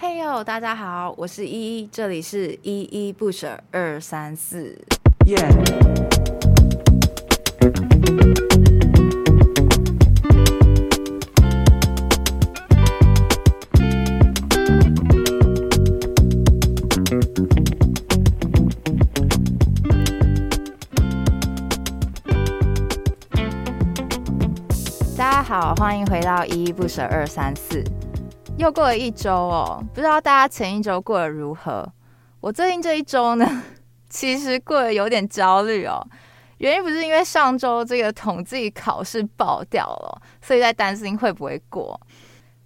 [0.00, 4.78] 嘿哟，大家好，我是依依，这里是依依不舍二三四。
[5.26, 5.36] 耶
[25.16, 27.82] 大家好，欢迎回到依依不舍二三四。
[28.58, 31.88] 又过了一周哦，不知道大家前一周过得如何？
[32.40, 33.62] 我最近这一周呢，
[34.10, 36.04] 其实过得有点焦虑哦。
[36.58, 41.98] 原因不是因为上周这个统计考试爆掉了，所以在担心会不会过。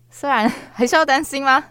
[0.09, 1.63] 虽然 还是要担心吗？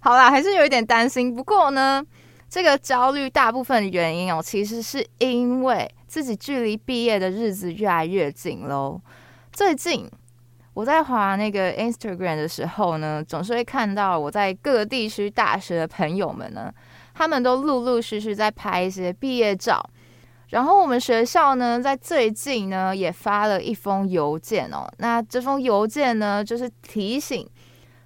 [0.00, 1.34] 好啦，还是有一点担心。
[1.34, 2.04] 不过呢，
[2.50, 9.00] 这个焦虑大部分的原因哦，其实是因为自己距离毕业的日子越来越近喽。
[9.50, 10.06] 最近。
[10.74, 16.72] 我在滑那个 Instagram 的时候呢，总是会看到我在各地区大学的朋友们呢，
[17.14, 19.80] 他们都陆陆续续在拍一些毕业照。
[20.50, 24.86] 然后我们学校呢，在最近呢也发了一封邮件哦。
[24.98, 27.48] 那这封邮件呢，就是提醒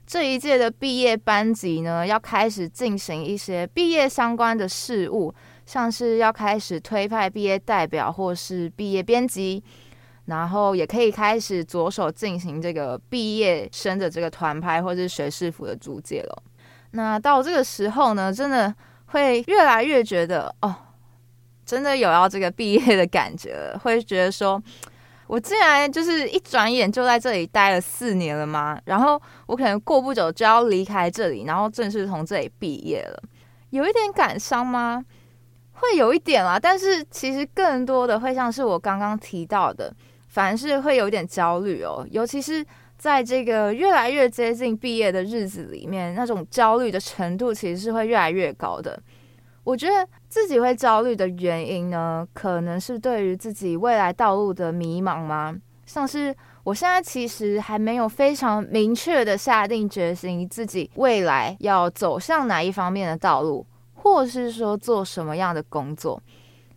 [0.06, 5.34] 这一届的毕业班级呢，要开始进行一些毕业相关的事务，
[5.67, 9.62] 像是要开始推派毕业代表或是毕业编辑。
[10.29, 16.43] 然后也可以开始着手进行这个毕业生的这个团拍或者是学士服的租借了。
[16.91, 18.73] 那到这个时候呢，真的
[19.06, 20.75] 会越来越觉得哦，
[21.65, 24.62] 真的有要这个毕业的感觉了，会觉得说，
[25.29, 28.79] 我竟然就是一转眼就在这里待了四年了吗？
[28.84, 33.23] 然后我可能过不久就要离开这里，然后正式从这里毕业了，
[33.71, 35.03] 有一点感伤吗？
[35.73, 39.91] 会有一点啦，但是其实更多的会像是我刚刚提到的。
[40.29, 42.65] 反而是会有点焦虑哦，尤其是
[42.97, 49.01] 在这个越来越接近毕业的日子里面，那种焦虑的程度其实是会越来越高的。
[49.65, 55.55] 我觉得自己会焦虑的原因呢，可能是对于自己未来道路的迷茫吗？
[55.84, 56.34] 像是
[56.65, 66.22] 我现在其实还没有非常明确的下定决心，自己未来要走向哪一方面的道路，或是说做什么样的工作。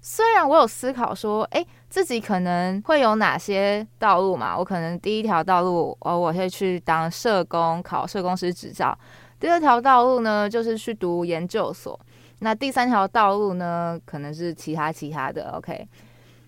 [0.04, 4.58] 虽然我有思考说，诶，自己可能会有哪些道路嘛？
[4.58, 8.98] 我可能第一条道路，哦，我会去当社工，考社工师执照；
[9.40, 11.94] 第二条道路呢，就是去读研究所；
[12.40, 15.52] 那第三条道路呢，可能是其他其他的。
[15.52, 15.88] OK，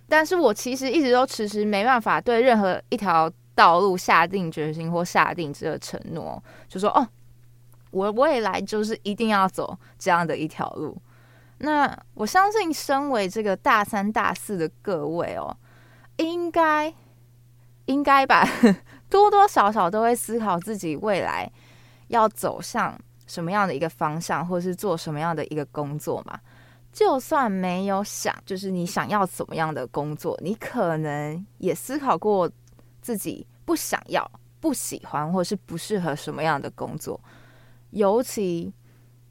[0.10, 7.08] 但是我其实一直都迟迟没办法对任何一条道路下定决心或下定这个承诺，就说哦，
[7.92, 10.98] 我未来就是一定要走这样的一条路。
[11.66, 15.56] 那我相信，身为这个大三、大四的各位哦，
[16.18, 16.94] 应该
[17.86, 18.46] 应该吧，
[19.10, 21.50] 多多少少都会思考自己未来
[22.10, 26.38] 要走向什么样的一个方向，或是做什么样的一个工作嘛。
[26.92, 32.52] 就算没有想，就是你想要怎么样的工作，你可能也思考过
[33.02, 34.30] 自己不想要、
[34.60, 37.18] 不喜欢，或是不适合什么样的工作。
[37.92, 38.74] 尤其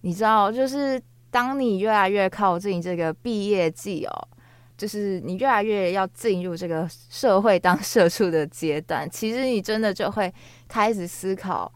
[0.01, 0.99] 你知道，就是。
[1.33, 4.29] 当你越来越靠近这个毕业季哦，
[4.77, 10.33] 就是你越来越要进入这个社会当社畜的阶段，其实你真的就会
[10.69, 11.73] 开始思考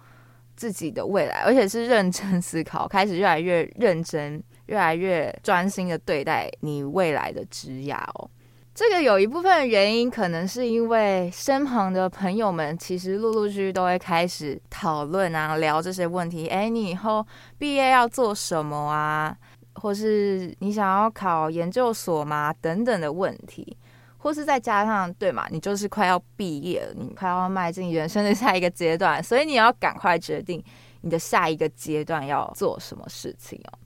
[0.55, 8.31] 自己的未来，而且是认真思考，开始越来越认真，越来越专心的对待你未来的职涯哦。
[8.77, 16.47] 这个有一部分原因，可能是因为身旁的朋友们其实陆陆续续都会开始讨论啊，聊这些问题。
[16.49, 17.27] 哎，你以后
[17.57, 19.35] 毕业要做什么啊？
[19.77, 22.53] 或是你想要考研究所吗？
[22.61, 23.75] 等等的问题，
[24.19, 30.63] 或是再加上对嘛，你就是快要毕业了，你快要迈进人生的下一个阶段，所以你要赶快决定
[31.01, 33.79] 你的下一个阶段要做什么事情哦。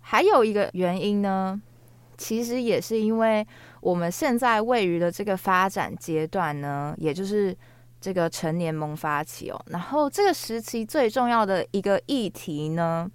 [0.00, 1.62] 还有一个原因呢，
[2.18, 3.46] 其实也是因为。
[3.80, 7.56] 我们现在位于的这个发展阶段呢，也就是
[8.00, 9.60] 这个成年萌发期哦。
[9.66, 13.10] 然后这个时期最重要的一个议题呢，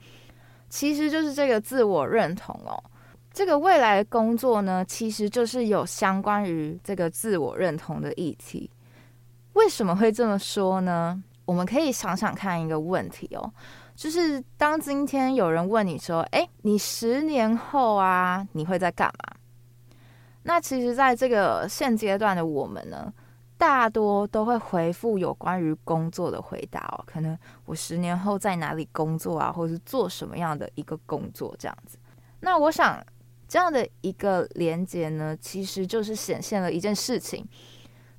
[0.69, 2.83] 其实就是这个自我认同哦。
[3.31, 8.69] 这个未来的工作呢，其实就是有相关于这个自我认同的议题。
[9.53, 11.21] 为什么会这么说呢？
[11.45, 13.53] 我们可以想想看一个问题哦，
[13.95, 19.35] 就是当今天有人问你说：“哎，你十年后啊，你会在干嘛？”
[20.47, 23.11] 那其实，在这个现阶段的我们呢，
[23.57, 27.03] 大多都会回复有关于工作的回答哦。
[27.07, 31.97] 可能我十年后在哪里工作啊，或是做什么样的一个工作这样子。
[32.41, 33.03] 那我想，
[33.47, 37.43] 这样的一个连接呢，其实就是显现了一件事情，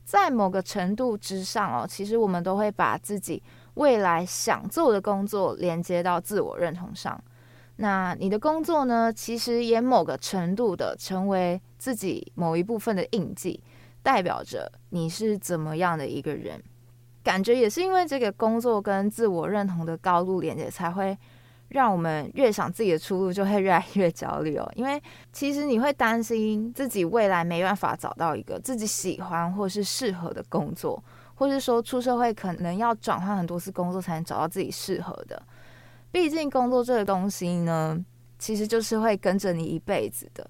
[0.05, 3.41] 在某个程度之上哦，其实我们都会把自己
[3.75, 7.23] 未来想做的工作连接到自我认同上。
[7.77, 13.63] 那你的工作呢，其实也某个程度的成为自己某一部分的印记，
[14.03, 16.63] 代表着你是怎么样的一个人。
[17.23, 21.19] 感觉也是因为这个工作跟自我认同的高度连接，才会
[21.71, 24.71] 让我们越想自己的出路，就会越来越焦虑哦。
[24.77, 25.03] 因为
[25.33, 31.03] 其实你会担心自己未来没办法找到一个自己喜欢或是适合的工作，
[31.35, 35.43] 或是说出社会可能要转换很多次工作才能找到自己适合的。
[36.13, 37.99] 毕竟工作这个东西呢，
[38.39, 40.49] 其实就是会跟着你一辈子的。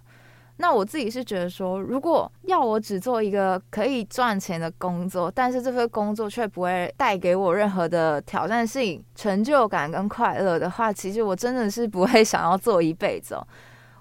[0.59, 13.47] 那我自己是觉得说，如果要我只做一个可以赚钱的工作，但是这份工作却不会带给我任何的挑战性、成就感跟快乐的话，其实我真的是不会 想要做一辈子哦。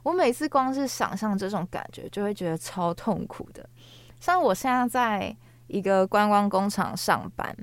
[0.04, 3.68] 我每次光是想象这种感觉，就会觉得超痛苦的。
[4.20, 5.36] 像我现在在
[5.68, 7.54] 一个观光工厂上班，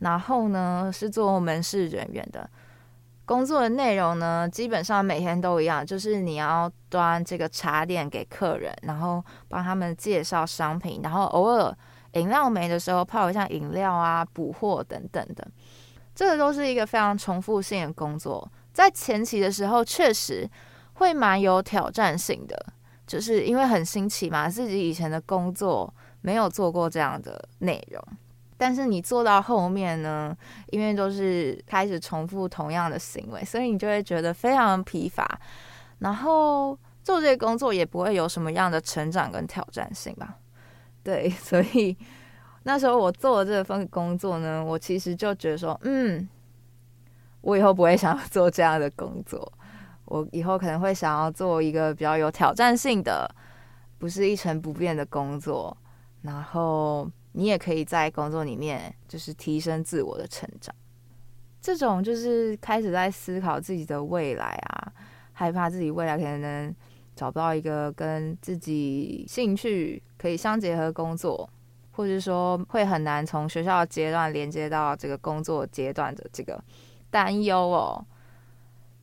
[0.00, 2.48] 然后呢是做门市人员的。
[3.32, 11.74] 工作的内容呢，基本上每天都一样，就是你要端这个茶点给客人，然后帮他们介绍商品，然后偶尔
[12.12, 15.48] 饮料没的时候泡一下饮料啊，补货等等的。
[16.14, 20.46] 这个都是一个非常重复性的工作，在前期的时候确实
[20.92, 22.66] 会蛮有挑战性的，
[23.06, 25.90] 就是因为很新奇嘛，自己以前的工作
[26.20, 28.04] 没有做过这样的内容。
[28.64, 30.32] 但是你做到后面呢，
[30.70, 35.28] 因为都是开始重复同样的行为，所以你就会觉得非常疲乏，
[35.98, 40.36] 然后做这些工作也不会有什么样的成长跟挑战性吧？
[41.02, 41.96] 对， 所以
[42.62, 46.28] 那时候我做的这份工作呢，我其实就觉得说，嗯，
[47.40, 49.52] 我以后不会想要做这样的工作，
[50.04, 53.28] 我以后可能会想要做一个比较有挑战性的，
[53.98, 55.76] 不是一成不变的工作，
[56.20, 57.10] 然后。
[57.32, 60.74] 你也可以在工作里面，就是提升自我的成长。
[61.60, 64.92] 这种就是开始在思考自己的未来啊，
[65.32, 66.74] 害怕自己未来可能
[67.14, 71.48] 找不到一个跟自己兴趣可以相结合工作，
[71.92, 76.62] 或者说会很难从学校阶段连接到这个工作阶段的这个
[77.10, 78.04] 担忧哦。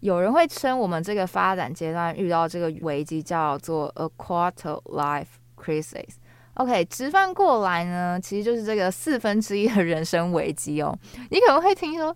[0.01, 6.15] 有人会称我们这个发展阶段遇到这个危机叫做 a quarter life crisis。
[6.59, 10.93] OK，直翻过来呢，其实就是这个四分之一的人生危机哦。
[11.31, 12.13] 你可能会听说，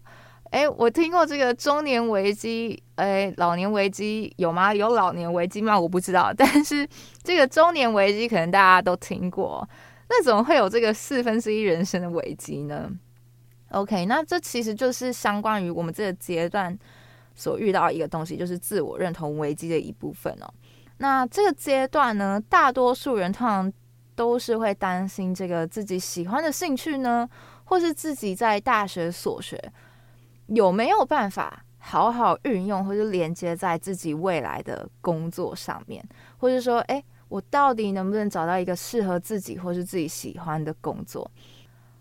[0.51, 4.73] 哎，我听过这个中年危机，哎，老年危机有吗？
[4.73, 5.79] 有老年危机吗？
[5.79, 6.33] 我不知道。
[6.35, 6.85] 但是
[7.23, 9.65] 这个中年危机可能大家都听过。
[10.09, 12.91] 那怎么会有这个四分之一人生的危机呢
[13.69, 16.77] ？OK，那这其实就是相关于我们这个阶段
[17.33, 20.53] 所遇到一个东西，就是自我认同危机的一部分哦。
[20.97, 23.73] 那这个阶段呢，大多数人通常
[24.15, 27.27] 都是会担心这个自己喜欢的兴趣呢，
[27.65, 29.59] 或是自己在大学所学
[30.47, 36.03] 有没有办法好好运用，或者连接在自己未来的工作上面，
[36.37, 41.29] 或者说，哎，我到底能不能找到一个适合自己或是自己喜欢的工作？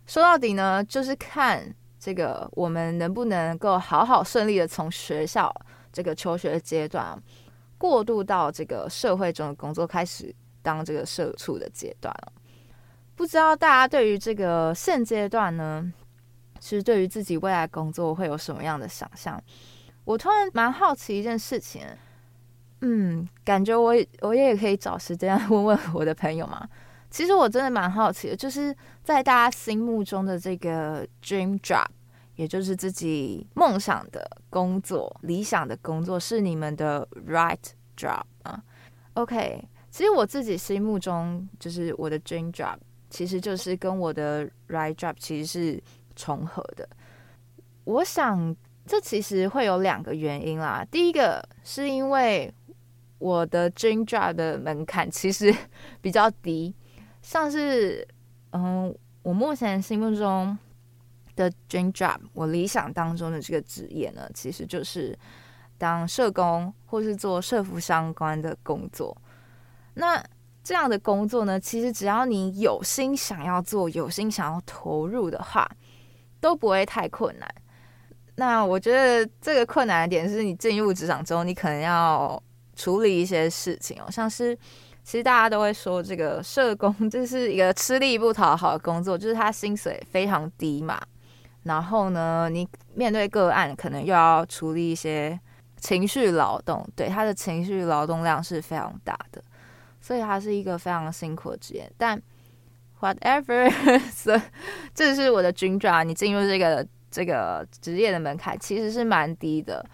[0.07, 5.53] 说到底呢，就是看这个我们能不能够好好顺利的从学校
[5.93, 7.21] 这个求学阶段
[7.79, 10.35] 过渡到这个社会中的工作开始。
[10.63, 12.33] 当这个社畜的阶段了，
[13.15, 15.93] 不知道大家对于这个现阶段呢，
[16.59, 19.43] 其实对于自己未来工作会有什么样的想象？
[20.05, 21.87] 我突然蛮好奇一件事情，
[22.81, 26.69] 嗯，感觉我我也可以找时间问问我的朋友嘛。
[27.11, 31.87] 其实我真的蛮好奇的，就是在大家心目中的这个 dream job，
[32.37, 37.59] 也就是自己梦想的工作、理想的工作，是你们的 right
[37.97, 38.63] job 啊
[39.13, 39.69] ？OK。
[39.93, 42.79] 其实我自己心目中就是我的 dream job，
[43.11, 45.83] 其实就是跟我的 right job 其实是
[46.17, 46.89] 重合的。
[47.85, 48.57] 我想
[48.87, 50.83] 这其实会有两个原因啦。
[50.91, 52.51] 第一个是因为
[53.19, 55.55] 我的 dream job 的门槛其实
[56.01, 56.75] 比较低，
[57.21, 58.09] 像是
[58.53, 60.57] 嗯，我目前心目中
[61.37, 65.15] 的 dream job，我理想当中的这个职业呢，其实就是
[65.77, 69.15] 当社工或是做社福相关的工作。
[69.95, 70.23] 那
[70.63, 75.69] 这样的工作呢，其实只要你有心想要做，有心想要投入的话，
[76.41, 77.49] 都不会太困难。
[78.37, 82.43] 那我觉得这个困难的点是你进入职场之后，你可能要
[82.75, 84.57] 处理一些事情哦，像是
[85.03, 91.01] 其实大家都会说这个社工这是一个吃力不讨好的工作，就是他薪水非常低嘛。
[91.65, 95.39] 然后呢，你面对个案，可能又要处理一些
[95.77, 99.43] 情绪劳动，对，他的情绪劳动量是非常大的。
[100.03, 102.21] 所以它是一个非常辛苦的职业，但
[103.01, 103.73] whatever，
[104.93, 106.05] 这是我的 dream job。
[106.05, 109.85] 你进入这个这个职业的门槛其实是蛮低的。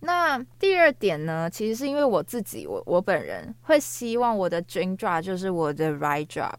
[0.00, 6.52] 那第二点呢，其实是因为我自己，我我本人会希望我的 dream job 就是我的 right job，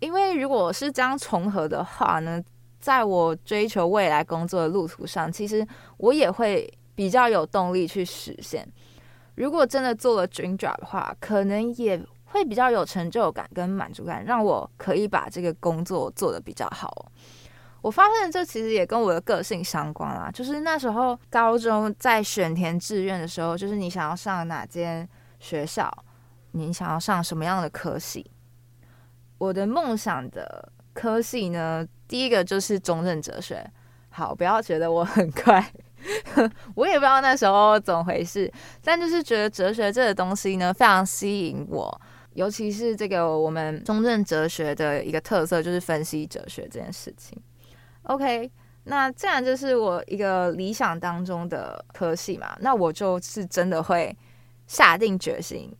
[0.00, 2.42] 因为如果是这样重合的话呢，
[2.78, 8.66] 在我追求未来工作的路途上，其实我也会比较有动力去实现。
[9.36, 17.10] 如果真的做了 dream job 的话，可能也会比较有成就感跟满足感，让我可以把这个工作做得比较好。
[17.82, 25.88] 我发现这其实也跟我的个性相关啦，就是那时候高中在选填志愿的时候，就是你想要上哪间学校，
[26.50, 28.28] 你想要上什么样的科系。
[29.38, 33.70] 我的梦想的科系呢，第一个就是中正哲学。
[34.08, 35.72] 好，不要觉得我很快，
[36.74, 42.00] 我也不知道那时候怎么回事，但就是觉得哲学这个东西呢，非常吸引我，
[42.34, 47.40] 尤其是这个我们中正哲学的一个特色，就是分析哲学这件事情。
[48.02, 48.50] OK，
[48.84, 54.16] 那这样就是我一个理想当中的科系嘛，那我就是真的会
[54.66, 55.74] 下定决心，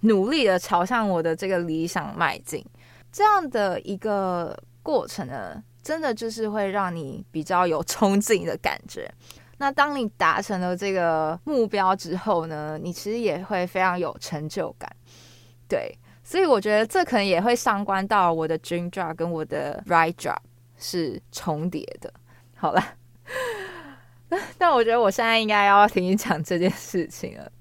[0.00, 2.64] 努力的朝向我的这个理想迈进。
[3.12, 9.12] 这样的一个过程呢，真的就是会让你比较有冲劲的感觉。
[9.60, 14.90] 那当你达成了这个目标之后呢，你其实也会非常有成就感。
[15.68, 20.38] 对，所以我觉得这可能也会相关到我的 dream job 跟我的 right job。
[20.82, 22.10] 是重叠的，
[22.56, 22.82] 好了，
[24.56, 27.52] 但我觉得我现在应该要听你讲这件事情了。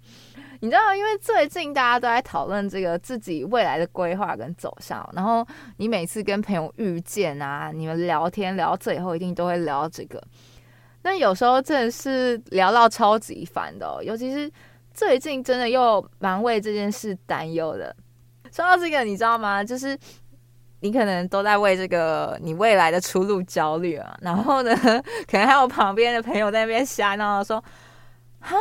[0.61, 10.23] 你知道，因为最近大家都在讨论这个自己未来的规划跟走向，然后你每次跟朋友遇见啊，你们聊天聊到最后一定都会聊这个。
[11.03, 14.51] 那有时候真的是聊到超级烦的，尤其是
[14.93, 17.95] 最近真的又蛮为这件事担忧的。
[18.51, 19.63] 说到这个，你知道吗？
[19.63, 19.97] 就是。
[20.81, 24.73] 你可能都在为这个你未来的出路焦虑啊，然后呢，
[25.29, 27.61] 可能还有旁边的朋友在那边瞎闹说
[28.39, 28.55] ：“哈，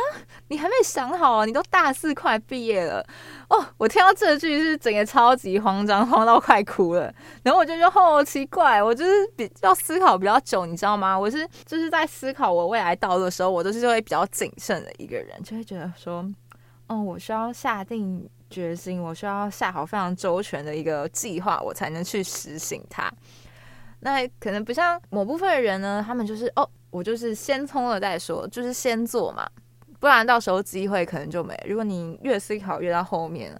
[0.47, 1.45] 你还没想好啊？
[1.45, 3.05] 你都大四快毕业了
[3.49, 7.13] 哦！”我听到这句是整个超级慌张，慌到快哭了。
[7.43, 11.17] 然后我就觉得：“哦，奇怪，我就是比较思考比较久，你知道吗？
[11.17, 16.25] 我是就是在思考我未来道路的时候，我都是会比较谨慎的一个人，就会觉得说，
[16.87, 23.07] 哦，我需要下定。”决心，我需要下好非常周全的一个计划，我才能去实行它。
[23.99, 29.47] 那可能不像某部分的人呢，他们就是哦，我就是先冲了再说，就是先做嘛，
[29.99, 31.53] 不然到时候机会可能就没。
[31.67, 33.53] 如果你越思考越到后面，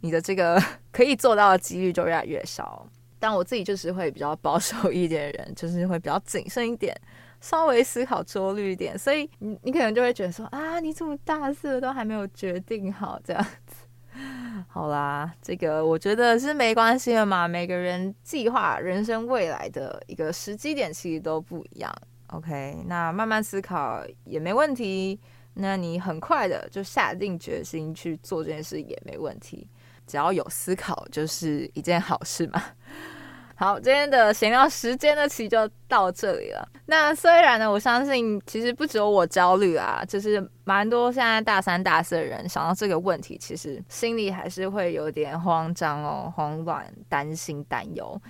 [0.00, 0.60] 你的这个
[0.92, 2.86] 可以做到的几率就越来越少。
[3.18, 6.94] 但我自己就是会比较保守一点的人，就是会比较谨慎一点，
[7.40, 8.98] 稍微思考周虑一点。
[8.98, 13.86] 所以你你可能就会觉得说啊，你这么大事都还没有决定好这样子。
[14.68, 17.48] 好啦，这个我觉得是没关系的嘛。
[17.48, 21.90] 每个人计划人生未来的一个时机点其实都不一样。
[22.26, 25.18] OK，那慢慢思考也没问题。
[25.54, 29.68] 那你很快的就下定决心去做这件事也没问题。
[30.06, 32.62] 只要有思考就是一件好事嘛。
[33.56, 36.68] 好，今天的闲聊时间呢，其实就到这里了。
[36.86, 48.20] 那虽然呢，我相信其实不只有我焦虑啊，就是蛮多现在大三、大四的人想到这个问题，其实心里还是会有点慌张哦、慌乱、担心、担忧。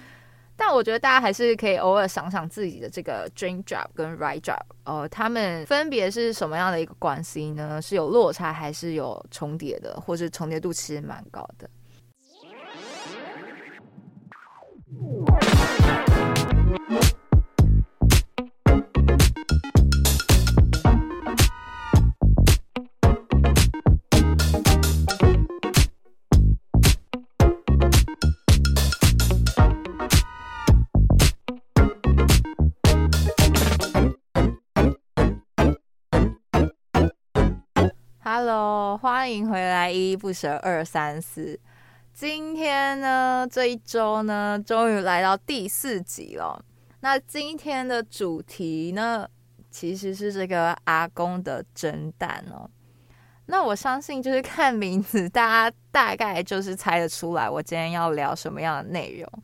[0.57, 7.83] 但我觉得大家还是可以偶尔想想自己的这个 dream job 跟 right job，呃，他们分别是什么样的一个关系呢？
[7.83, 11.69] 是有落差还是有重叠的，或是重叠度其实蛮高的
[38.37, 41.57] ？Hello，欢迎回来，依依不舍二三四。
[42.13, 46.61] 今天呢，这一周呢，终于来到第四集了。
[46.99, 49.29] 那今天的主题呢，
[49.71, 52.69] 其实是这个阿公的蒸蛋哦。
[53.47, 59.43] 那我相信，就是看名字，大家大概就是猜得出来，我今天要聊什么样的内容。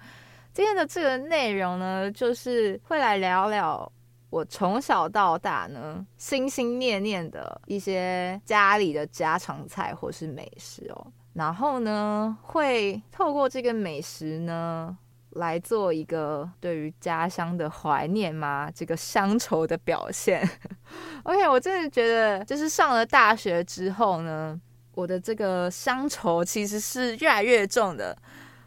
[0.52, 3.92] 今天的这个内容呢，就是会来聊聊
[4.30, 11.06] 我从小到大呢，心心念念的一些家里的家常菜或是美食哦。
[11.34, 14.96] 然后呢，会透过这个美食呢，
[15.30, 18.70] 来做一个对于家乡的怀念吗？
[18.74, 20.48] 这个乡愁的表现。
[21.24, 24.60] OK，我真的觉得，就是上了大学之后呢，
[24.94, 28.16] 我的这个乡愁其实是越来越重的。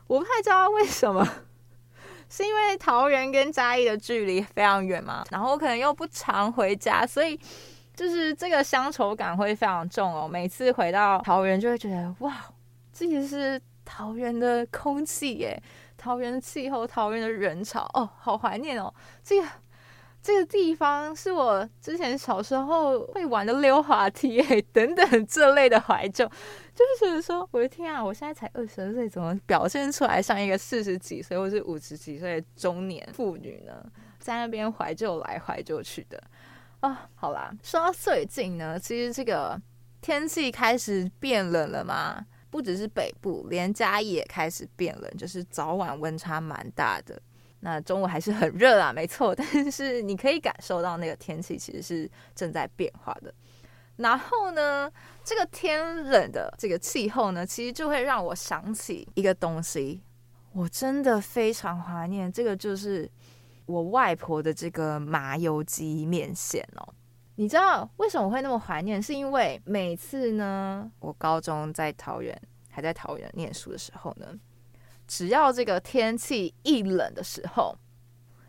[0.07, 1.27] 我不太知道为什么，
[2.35, 7.39] 是因为桃园跟嘉义的距离非常远嘛，然后我可能又不常回家，所以
[7.95, 10.27] 就是这个乡愁感会非常重哦。
[10.27, 12.43] 每次回到桃园，就会觉得哇，
[12.91, 15.61] 这也是桃园的空气耶，
[15.95, 18.91] 桃园的气候，桃园的人潮哦，好怀念哦，
[19.23, 19.47] 这个。
[20.25, 26.25] 这个地方是我之前小时候会玩的溜滑梯，诶， 等等这类的怀旧，
[26.73, 33.85] 就是说，我的天啊，我现在才二十二岁，怎么表现出来像一个四十几岁或是五十几岁的中年妇女呢？
[34.19, 36.21] 在那边怀旧来怀旧去的
[36.79, 39.61] 啊，好啦，说到最近呢，其实这个
[40.01, 47.21] 天气开始变冷了嘛，不只是北部，连嘉义也开始变冷，就是早晚温差蛮大的。
[47.59, 53.33] 那中午还是很热啊，没错，但是你可以感受到那个天气其实是正在变化的。
[53.97, 54.91] 然后呢，
[55.25, 60.01] 这个天冷的这个气候呢，其实就会让我想起一个东西，
[60.51, 62.31] 我真的非常怀念。
[62.31, 63.09] 这个就是
[63.65, 66.93] 我外婆的这个麻油鸡面线哦。
[67.35, 69.01] 你知道为什么会那么怀念？
[69.01, 72.39] 是因为每次呢，我高中在桃园，
[72.69, 74.27] 还在桃园念书的时候呢。
[75.07, 77.77] 只要这个天气一冷的时候，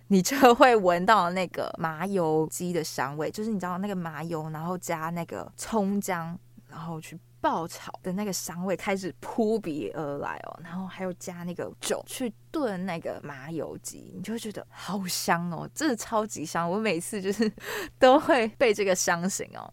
[0.08, 6.38] 你就会闻到那个麻油鸡的香味，就是你知道那个麻油，然后加那个葱姜，
[6.74, 17.50] 然后去爆炒的那个香味开始扑鼻而来哦，然后还有加那个酒去炖那个麻油鸡，你就会觉得好香哦，真的超级香，我每次就是
[17.96, 19.72] 都会被这个香醒哦。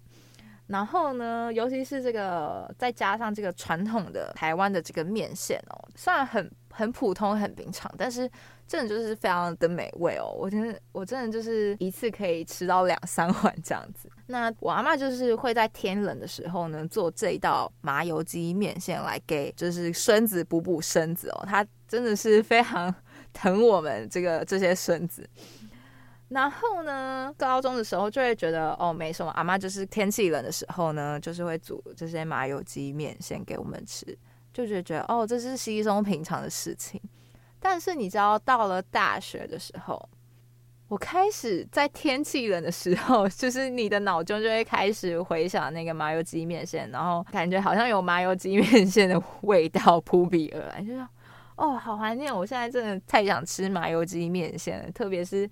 [0.67, 8.29] 然后呢，尤其是这个再加上这个传统的台湾的这个面线哦，虽然很很普通、很平常，但是
[8.67, 10.33] 真的就是非常的美味哦。
[10.37, 14.09] 我真的我真的就是一次可以吃到两三碗这样子。
[14.27, 21.43] 那我阿嬷就是会在天冷的时候呢，做这一道麻油鸡面线来给就是孙子补补身子哦。
[21.45, 22.93] 她真的是非常
[23.33, 25.29] 疼我们这个这些孙子。
[26.29, 29.29] 然后呢，高中的时候就会觉得哦，没什么。
[29.33, 34.17] 阿妈就是天气冷的时候呢，就是会煮这些麻油鸡面线给我们吃，
[34.53, 36.99] 就觉得觉哦，这是稀松平常的事情。
[37.59, 40.09] 但是你知道，到了大学的时候，
[40.87, 51.07] 我开始在天气冷的时候，就是你的脑中就会开始回想那个麻油鸡面线，然后感觉好像有麻油鸡面线的味道扑鼻而来，就说
[51.55, 52.35] 哦，好怀念！
[52.35, 55.49] 我现在真的太想吃麻油鸡面线了，特别是。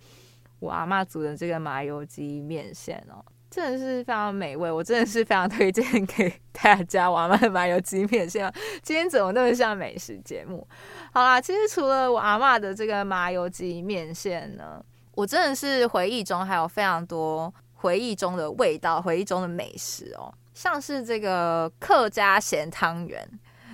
[0.62, 7.09] 我阿妈煮的这个麻油鸡面线哦，真的是非常美味，我真的是非常推荐给 大家。
[7.09, 8.51] 我阿嬷的麻油鸡面线，
[8.83, 10.67] 今天怎么那么像美食节目？
[11.12, 14.83] 好啦，其实除了我阿嬷的这个麻油鸡面线呢，
[15.15, 23.27] 我真的是回忆中还有非常多回忆中的味道，回忆中的美食哦，像是这个客家咸汤圆，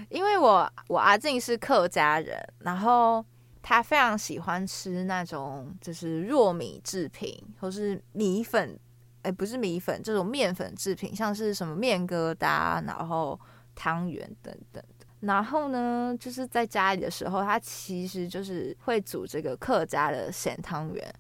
[0.10, 3.26] 因为我我阿静是客家人，然后。
[3.68, 8.80] 他非常喜欢吃那种就是糯米制品，或是米粉，
[9.26, 13.40] 哎，不是米粉，这种面粉制品，像是什么面疙瘩，然后
[13.74, 14.84] 汤圆等等。
[15.22, 21.14] 然后呢，就是在家里的时候，他其实就是会煮这个客家的咸汤圆。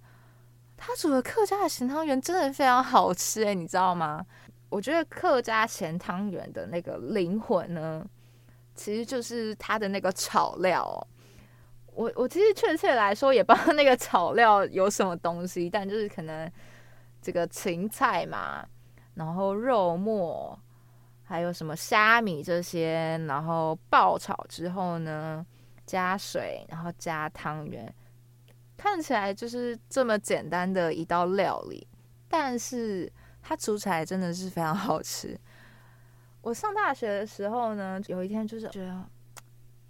[0.77, 4.23] 他煮的客家的咸汤圆真的非常好吃，哎，你知道吗？
[4.69, 8.05] 我觉得客家咸汤圆的那个灵魂呢，
[8.75, 11.07] 其实就是它的那个炒料。
[11.93, 16.51] 我我其实确切来说也不知道那个炒料有什么东西，但就是可能
[17.25, 18.63] 这个芹菜嘛，
[19.15, 20.59] 然后肉末，
[21.23, 25.43] 还有什么虾米这些，然后爆炒之后呢，
[25.87, 27.91] 加水，然后加汤圆，
[28.77, 31.87] 看起来就是这么简单的一道料理，
[32.29, 33.11] 但是
[33.41, 35.35] 它煮起来真的是非常好吃。
[36.41, 39.03] 我上大学的时候呢，有一天就是觉得。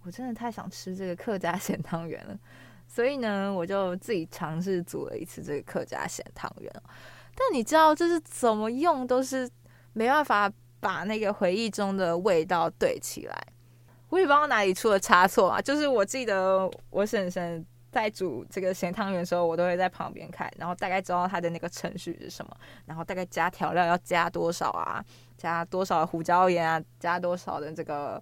[0.05, 2.39] 我真的太想吃这个客家咸汤圆了，
[2.87, 6.71] 所以呢，我就自己尝试煮了一次这个客家咸汤圆。
[7.35, 9.47] 但你知道，就是怎么用都是
[9.93, 13.47] 没办法把那个回忆中的味道对起来。
[14.09, 15.61] 我也不知道哪里出了差错啊。
[15.61, 25.03] 就是我记得我婶婶在煮这个咸汤圆的时候，我都会在旁边看，然后大概知道它的那个程序是什么，然后大概加调料要加多少啊，
[25.37, 28.21] 加多少胡椒盐啊，加多少的这个。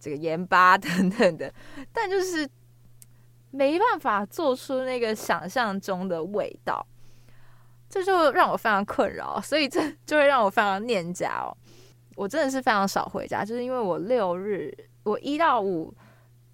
[0.00, 1.50] 这个盐巴 等等的，
[1.90, 2.46] 但就是
[3.52, 6.86] 没办法做出那个想象中的味道，
[7.94, 11.56] 这就让我非常困扰，所以这就会让我非常念家哦。
[12.16, 15.94] 我真的是非常少回家，就是因为我六日我一到五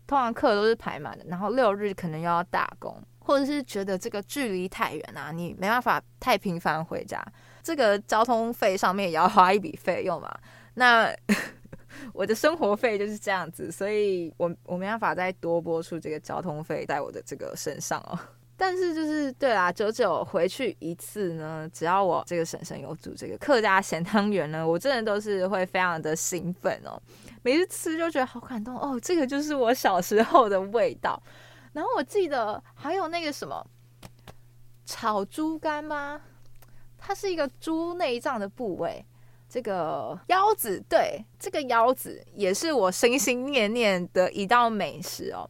[0.07, 7.25] 通常课都是排满的，然后六日可能又要打工，或者是觉得这个距离太远啊，你没办法太频繁回家，
[7.63, 10.31] 这个交通费上面也要花一笔费用嘛，
[10.75, 11.11] 那。
[12.15, 18.17] 我的生活费就是这样子，所以我我没办法再多拨出这个交通费在我的这个身上哦。
[18.61, 27.01] 但是就是对啦，久久回去一次呢，只要我这个婶婶有煮这个客家咸汤圆呢， 我真的都是会非常的兴奋哦。
[27.41, 31.19] 每次吃就觉得好感动哦，这个就是我小时候的味道。
[31.73, 33.67] 然后我记得还有那个什么
[34.85, 36.21] 炒猪肝吗？
[36.99, 39.03] 它是一个猪内脏的部位，
[39.49, 45.49] 这个腰子，对，这个腰子也是我心心念念的一道美食哦。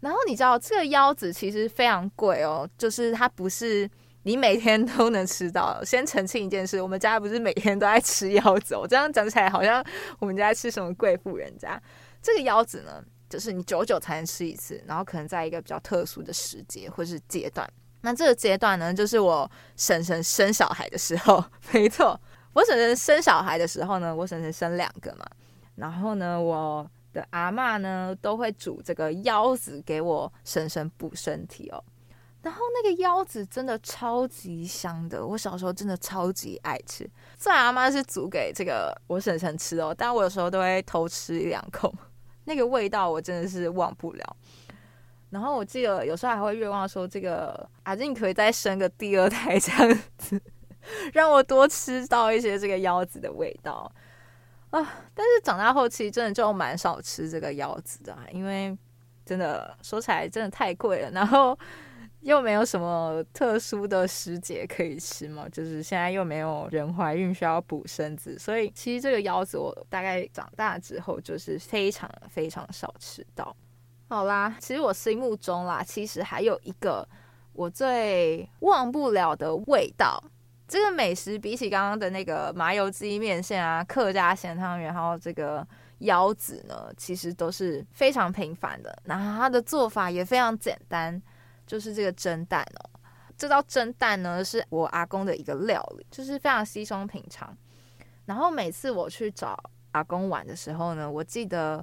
[0.00, 3.90] 然后你知道这个腰子其实非常贵哦，就是它不是
[4.22, 5.82] 你每天都能吃到。
[5.82, 8.86] 先澄清一件事，我们家不是每天都在吃腰子哦。
[8.88, 9.84] 这样讲起来好像
[10.20, 11.80] 我们家吃什么贵妇人家。
[12.22, 17.68] 这个腰子呢，就是你久久才能吃一次，然后可能在一个比较特殊的时节或是阶段。
[18.02, 21.44] 那这个阶段呢，就是我婶婶生小孩的时候。
[21.72, 22.20] 没错，
[22.52, 25.26] 我婶婶生小孩的时候呢，我婶婶生两个嘛，
[25.74, 26.88] 然后呢，我。
[27.30, 31.82] 阿嬷呢，都会煮这个腰子给我婶婶补身体哦。
[32.40, 37.08] 然后那个腰子真的超级香的，我小时候真的超级爱吃。
[37.36, 41.92] 虽然阿嬷是煮给这个我婶婶吃哦，但我有时候都会偷吃一两口，
[42.44, 44.36] 那个味道我真的是忘不了。
[45.30, 50.40] 然后我记得有时候还会愿望说，这个阿静可以再生个第二胎这样子，
[51.12, 53.92] 让我多吃到一些这个腰子的味道。
[54.70, 54.80] 啊！
[55.14, 58.76] 但是长大后其实真的就蛮少吃这个腰子的，因为
[59.24, 61.58] 真的说起来真的太贵了，然后
[62.20, 73.56] 又没有什么特殊的时节可以吃嘛，就是现在又没有人怀孕需要补身子，所以其实这个腰子我大概长大之后就是非常非常少吃到。
[74.08, 77.08] 好啦，其实我心目中啦，其实还有一个
[77.52, 80.22] 我最忘不了的味道。
[80.68, 85.66] 这个美食比起刚刚的那个麻油鸡面线啊、客家咸汤圆，还有这个
[86.00, 88.96] 腰子呢，其实都是非常平凡的。
[89.04, 91.20] 然后它的做法也非常简单，
[91.66, 92.90] 就是这个蒸蛋哦。
[93.36, 97.56] 这道蒸蛋呢，是我阿公的一个料理，就是非常稀松平常。
[98.26, 99.58] 然后每次我去找
[99.92, 101.82] 阿公玩的时候呢，我记得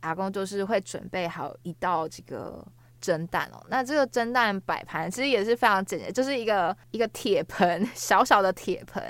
[0.00, 2.66] 阿公就是会准备好一道这个。
[3.02, 9.02] 蒸蛋哦，那这个蒸蛋摆盘其实也是非常简单，就是一个一个铁盆， 小小的铁盆，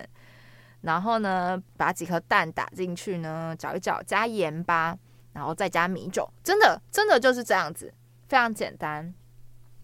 [0.81, 4.97] 然后呢，把几颗蛋打进去呢，搅一搅，加盐巴，
[5.35, 7.93] 然后再加米酒，真的真的就是这样子，
[8.29, 9.15] 非常简单。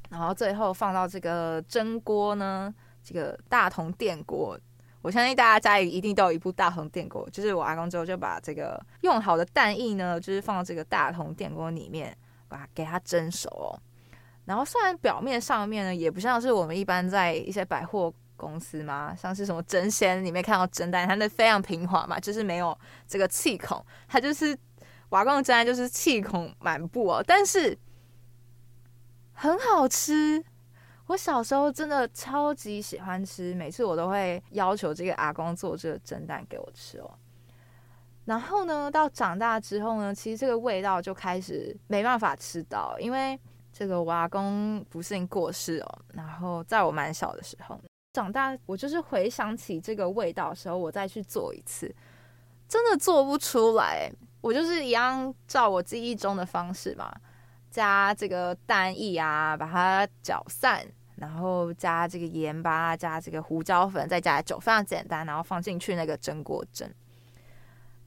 [0.09, 4.59] 然后最后放到这个蒸锅呢，这个大同电锅，
[5.03, 12.16] 我相信大家家里一定都有一部大同电锅，就是我阿公之后就把这个用好的蛋液呢，就是放到这个大同电锅里面，
[12.49, 13.79] 把它给它蒸熟哦。
[14.49, 24.59] 然后虽然表面上面呢，也不像是我们一般在一些百货公司嘛，像是什么争鲜里面看到蒸蛋，它那非常平滑嘛，就是没有这个气孔，它就是
[25.11, 27.77] 瓦罐蒸蛋就是气孔满布哦，但是
[29.35, 30.43] 很好吃。
[31.09, 37.11] 我小时候真的超级喜欢吃，每次我都会要求这个阿公做这个蒸蛋给我吃哦。
[38.25, 43.39] 然后呢，到长大之后呢，其实这个味道就开始没办法吃到，因为。
[43.79, 47.81] 这个我阿公不幸过世哦，然后在我蛮小的时候，
[48.12, 51.95] 长大我就是回想起这个味道的时候，我再去做一次，
[52.67, 54.11] 真的做不出来。
[54.41, 57.09] 我就是一样照我记忆中的方式嘛，
[57.71, 66.93] 加这个蛋液啊，把它搅散，然后加这个盐巴，加这个胡椒粉，再加酒，非常简单，然后放进去那个蒸锅蒸。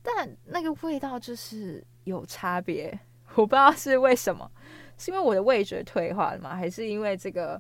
[0.02, 3.00] 但那个味道就是有差别，
[3.36, 4.52] 我不知道是为什么。
[5.02, 6.56] 是因为我的味觉退化了吗？
[6.56, 7.60] 还是因为这个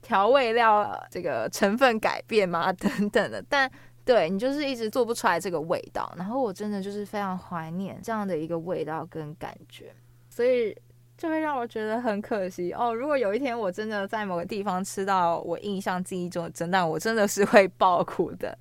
[0.00, 2.72] 调味料这个成分改变吗？
[2.80, 3.70] 等等的，但
[4.06, 6.10] 对你就是一直做不出来这个味道。
[6.16, 9.92] 然后我真的就是非常怀念这样的一个味道跟感觉，
[10.30, 10.74] 所以
[11.18, 12.94] 就会让我觉得很可惜哦。
[12.94, 18.56] 如果有一天我真的在某个地方吃到我印象记忆中的蒸蛋，我真的是会爆哭的。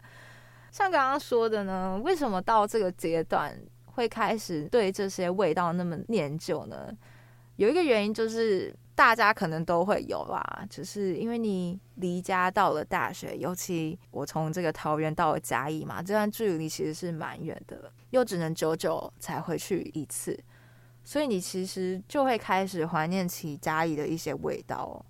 [0.70, 6.94] 像刚刚说的呢，为什么到这个阶段会开始对这些味道那么念旧呢？
[7.62, 20.36] 有一个原因就是大家可能都会有啦，就是因为你离家到了大学，尤其我从这个桃园到了嘉义嘛，这段距离其实是蛮远的，又只能久久才回去一次，
[21.04, 25.06] 所以你其实就会开始怀念起嘉义的一些味道。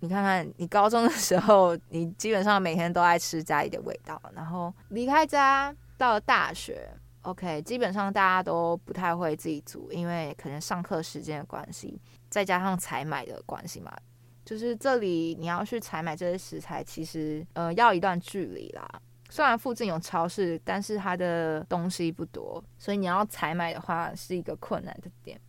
[0.00, 6.90] 你看看，你高中的时候，你基本上每天都爱吃嘉义的味道，然后离开家到了大学。
[7.22, 13.92] OK，基本上大家都不太会自己煮，因为可能上课时间的关系，再加上采买的关系嘛，
[14.44, 18.86] 就是这里你要去采买这些食材，其实呃要一段距离啦，
[19.30, 25.40] 虽然附近有超市，但是它的东西不多，所以你要采买的话是一个困难的点。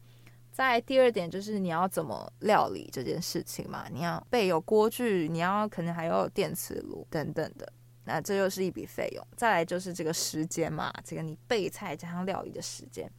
[0.51, 7.73] 再第二点就是你要怎么料理这件事情嘛，你要备有锅具，你要可能还有电磁炉等等的，
[8.05, 9.27] 那这又是一笔费用。
[9.35, 13.09] 再来就是这个时间嘛，这个你备菜加上料理的时间，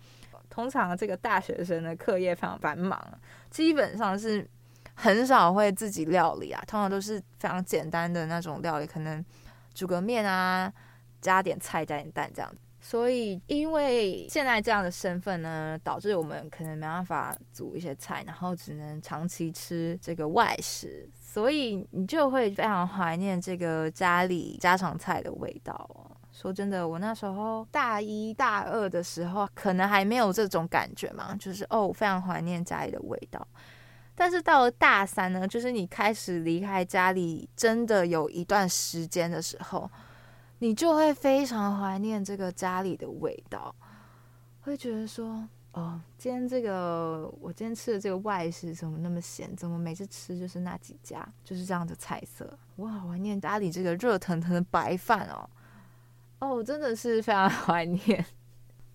[0.48, 3.02] 通常这个大学生的课业非常繁忙，
[3.50, 4.48] 基本上是
[4.94, 9.24] 很少会自己料理啊，通常都是非常简单的那种料理，可能
[9.74, 10.72] 煮个面啊，
[11.20, 12.58] 加点菜加点蛋这样子。
[12.80, 25.90] 所以，因为现在这样的身份呢，导致我们可能没办法煮一些菜，然后只能长期吃这个外食，所以你就会非常怀念这个家里家常菜的味道。
[26.30, 33.44] 说真的，我那时候大一大二的时候，可能还没有这种感觉嘛，就是哦，非常怀念家里的味道。
[34.14, 39.90] 但是到了大三呢，就是你开始离开家里，真的有一段时间的时候。
[40.60, 43.74] 你就会非常怀念这个家里的味道，
[44.60, 49.54] 会觉得说，哦，今天这个我今天吃的这个外食怎么那么咸？
[49.56, 52.56] 怎么每次吃就是那几家，就是这样的菜色？
[52.76, 55.50] 我好怀念家里这个热腾腾的白饭哦，
[56.38, 58.24] 哦，真的是非常怀念。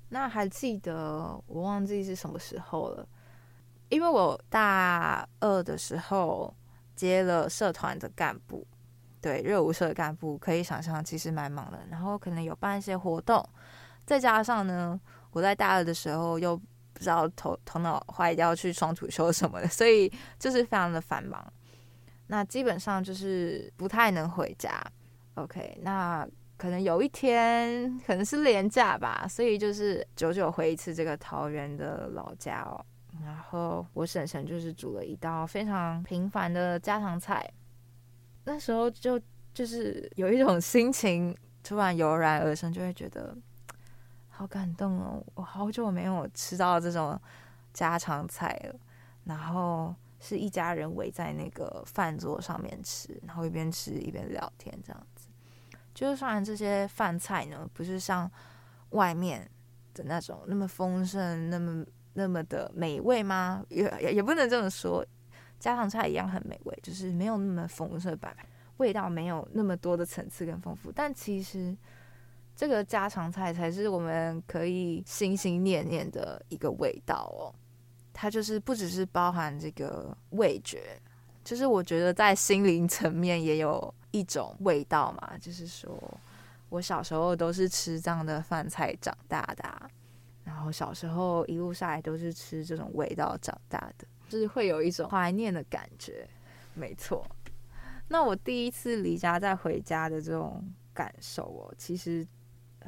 [0.08, 3.06] 那还记得我忘记是什么时候了，
[3.89, 6.54] 因为我大二的时候
[6.96, 8.65] 接了社团的干部。
[9.22, 11.78] 对，热舞社的干部可以想象，其实蛮忙的。
[11.92, 13.46] 然后可能有办一些活动，
[14.06, 14.98] 再加上呢，
[15.32, 16.60] 我在大二的时候又
[16.99, 21.41] 不知道头头脑坏掉去双主修什么的， 所以就是非常的繁忙。
[22.27, 24.77] 那基本上就是不太能回家。
[25.35, 32.85] OK，那可能有一天可能是年假吧，所以就是久久回一次这个桃园的老家哦。
[33.23, 37.49] 然后我婶婶就是煮了一道非常平凡的家常菜。
[38.43, 39.17] 那时候就
[39.53, 41.33] 就是有一种心情
[41.63, 43.33] 突然油然而生，就会觉得
[44.39, 45.21] 好感动哦！
[45.36, 47.19] 我好久没有吃到这种
[47.73, 48.80] 家常菜了。
[49.25, 55.28] 然后是一家人围在那个饭桌上面吃，然后一边吃一边聊天，这样子。
[55.93, 58.32] 就是虽然这些饭菜呢，不是像
[58.91, 59.45] 外面
[59.93, 63.62] 的那种那么丰盛、那么那么的美味吗？
[63.67, 65.06] 也也也不能这么说。
[65.60, 68.34] 家常菜一样很美味，就是没有那么丰盛摆，
[68.78, 70.89] 味道没有那么多的层次跟丰富。
[70.89, 71.75] 但其实
[72.60, 77.56] 这个家常菜才是我们可以心心念念的一个味道哦。
[78.12, 81.00] 它就是不只是包含这个味觉，
[81.41, 85.38] 就是我觉得在心灵层面也有一种味道嘛。
[85.39, 85.98] 就是说
[86.67, 89.89] 我小时候都是吃这样的饭菜长大的，
[90.43, 94.06] 然后小时候一路下来都是吃这种味道长大的。
[94.28, 96.28] 就是会有一种怀念的感觉，
[96.74, 97.26] 没错。
[98.10, 100.62] 那我第一次离家再回家的这种
[100.93, 102.28] 感受哦，其实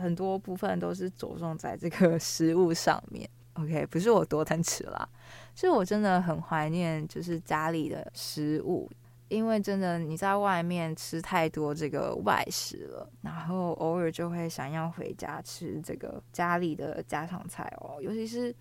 [0.02, 3.30] 很多部分都是着重在这个 食物上面。
[3.54, 5.08] OK，不是我多贪吃啦，
[5.56, 8.90] 是我真的很怀念就是家里的食物，
[9.28, 18.54] 因为真的你在外面吃太多这个外食了，然后偶尔就会想要回家吃这个家里的家常菜哦，尤其是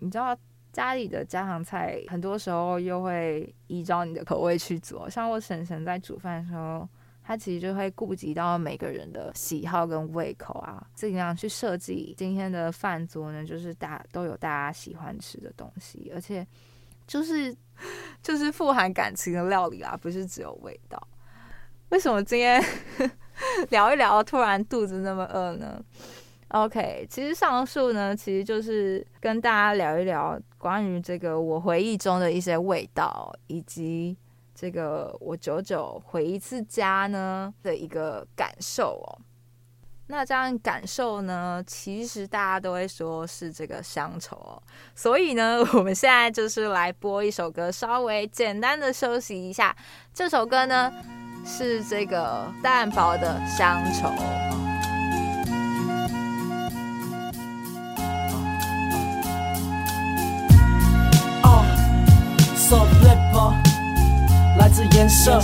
[0.00, 0.36] 你知道。
[0.72, 5.06] 家里的家常菜，很多时候又会依照你的口味去做。
[5.10, 6.88] 像我婶婶在煮饭的时候，
[7.24, 16.46] 他其实就会顾及到每个人的喜好跟胃口啊，尽量去设计今天的饭桌呢，就是大都有大家喜欢吃的东西，而且
[17.06, 17.54] 就是
[18.22, 21.00] 就是富含感情的料理啊，不是只有味道。
[21.90, 22.62] 为什么今天
[23.70, 25.82] 聊一聊，突然肚子那么饿呢
[26.48, 34.16] ？OK，其实上述呢，其实就是跟大家聊一聊关于这个我回忆中的一些味道，以及
[34.62, 39.18] 这个我久久回一次家呢的一个感受哦。
[40.06, 44.62] 那这样感受呢，其实大家都会说是这个乡愁哦。
[44.94, 49.76] 所以呢， 我们现在就是来播一首歌，稍微简单的休息一下。
[50.14, 50.92] 这首歌呢
[51.44, 54.61] 是这个蛋堡的乡愁。
[64.72, 65.40] 自颜色。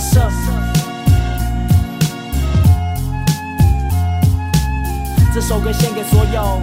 [5.33, 6.61] 这首歌献给所有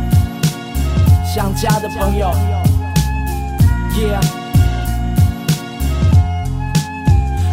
[1.24, 2.30] 想家的朋友。
[3.96, 4.45] Yeah。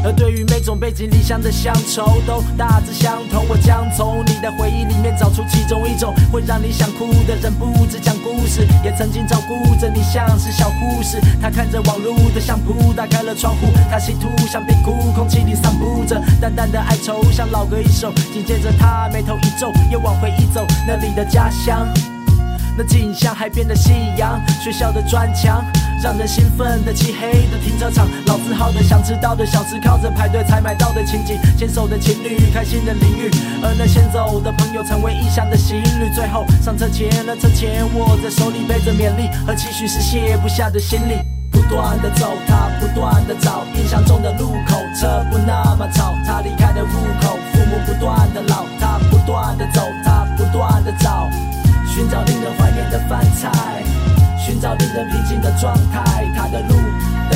[0.04, 3.46] 而对于每种背井离乡的乡愁，都大致相同。
[3.48, 11.22] 我将从你的回忆里面找出其中一种，会让你想哭的人不止讲故事，也曾经照顾着你，像是小护士。
[11.42, 18.12] 他看着网路的相簿，打开了窗户，他企图想别哭，空气里散布着淡淡的哀愁，像老歌一首。
[18.34, 21.88] 紧接着他眉头一皱，又往回忆走，那里的家乡。
[22.76, 25.63] 那景象，海边的夕阳，学校的砖墙，
[26.04, 33.32] 让人兴奋的漆黑的停车场，老字号的想吃到的小吃，靠着排队才买到的情景，牵手的情侣，开心的淋浴，
[33.63, 41.16] 而那先走的朋友成为异乡的行旅，最后上车前，那车前握在手里背着勉励和期许是卸不下的行李，
[41.50, 51.30] 不断的走，他不断的找，印象中的路口，车不那么吵，他离开的路口，父母不断的老，他不断的走，他不断的找。
[51.88, 53.50] 寻找令人怀念的饭菜，
[54.63, 56.23] 找令人平静的状态。
[56.34, 56.73] 他的路，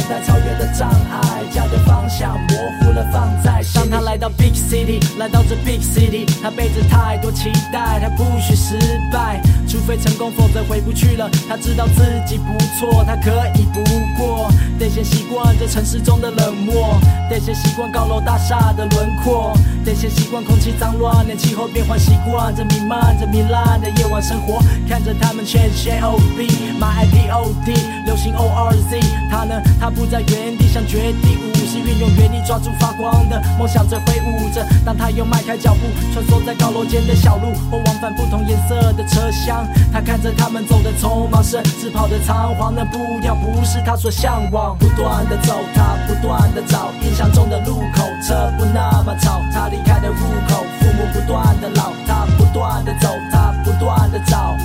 [0.07, 3.81] 在超越的障碍，家的方向模糊了，放在心。
[3.81, 8.77] 当他来到 Big City，来到这 Big City，他背着太多期待，他不许失
[9.11, 11.29] 败，除非成功，否则回不去了。
[11.49, 13.83] 他知道自己不错，他可以不
[14.17, 16.97] 过，得先习惯这城市中的冷漠，
[17.29, 19.53] 得先习惯高楼大厦的轮廓。
[19.83, 27.73] 得先习惯空气脏乱，连气候变换，习惯着弥漫着糜烂的夜晚生活，看着他们 change O B my I P O D
[28.05, 28.99] 流行 O R Z，
[29.31, 29.61] 他呢？
[29.79, 34.63] 他不在原地，像绝地武士运用原力抓住发光的梦想着挥舞着。
[34.85, 35.81] 当他又迈开脚步，
[36.13, 44.77] 穿梭在高楼间的小路，或往返不同颜色的车厢，他看着他们走的匆忙，甚至跑的仓皇，那步调不是他所向往。
[44.77, 50.15] 不断的走，他不断的找，印象中的路口，车不那么吵，他离开的路
[50.47, 54.55] 口，父母不断的老，他不断的走，他不断的找，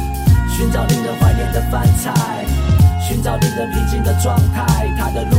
[0.55, 2.45] 寻找令人怀念的饭菜，
[3.07, 4.65] 寻找令人平静的状态。
[4.99, 5.37] 他的路，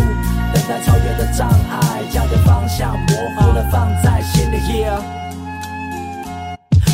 [0.54, 4.58] 等待超越的障碍，家的方向模糊了，放在心里。
[4.58, 5.00] Yeah，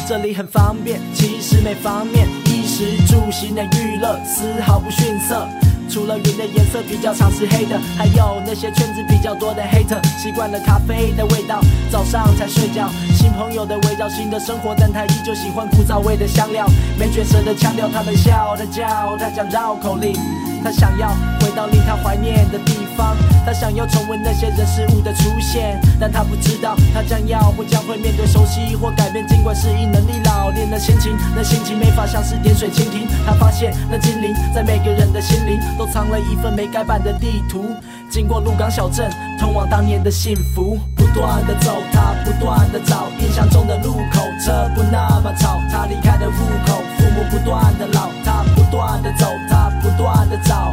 [0.07, 5.47] 这里很方便，其实每方面，衣食住行的娱乐丝毫不逊色。
[5.91, 11.59] 除了云的颜色比较常是黑的，还有那些圈子比较多的 hater，习惯了咖啡的味道，
[11.91, 12.87] 早上才睡觉。
[13.17, 16.67] 新朋友的围绕，新的生活，但他依旧喜欢枯燥味的香料。
[16.99, 20.13] 没角色的腔调，他们笑，的叫，他讲绕口令。
[20.63, 29.25] 他想要回到令他怀念的地方，他想要重温那些人事物的出现，但他不知道他将要或将会面对熟悉或改变。
[29.27, 33.07] 尽管适应能力老练的心情，那心情没法像是点水蜻蜓。
[33.25, 37.65] 他发现那精灵在每个人的心灵都藏了一份没改版的地图。
[38.09, 40.77] 经过鹿港小镇，通往当年的幸福。
[40.95, 45.57] 不断的走，他不断的找，印象中的路口，车不那么吵。
[45.71, 46.33] 他离开的户
[46.65, 48.28] 口，父母不断的老，他
[48.69, 50.71] 不断的走，他不断的找，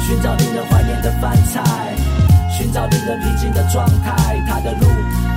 [0.00, 1.62] 寻找令人怀念的饭菜，
[2.50, 4.40] 寻找令人平静的状态。
[4.48, 4.86] 他的路，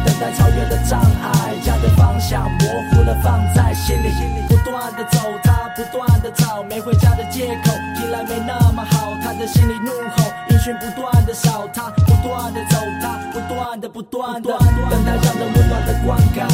[0.05, 4.13] 等待超越的障碍，家的方向模糊了，放在心里。
[4.47, 9.13] 不断的走，他不断的找，没回家的借口，听来没那么好。
[9.21, 14.57] 他的心里怒吼，音讯不断的少，他不断的走，他不断的不断的
[14.89, 16.47] 等待，让人温暖的灌溉，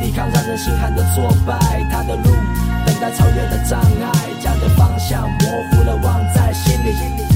[0.00, 1.56] 抵抗让人心寒的挫败。
[1.92, 2.67] 他的路。
[3.00, 7.27] 那超越的障碍，家的方向模糊了，忘在心里。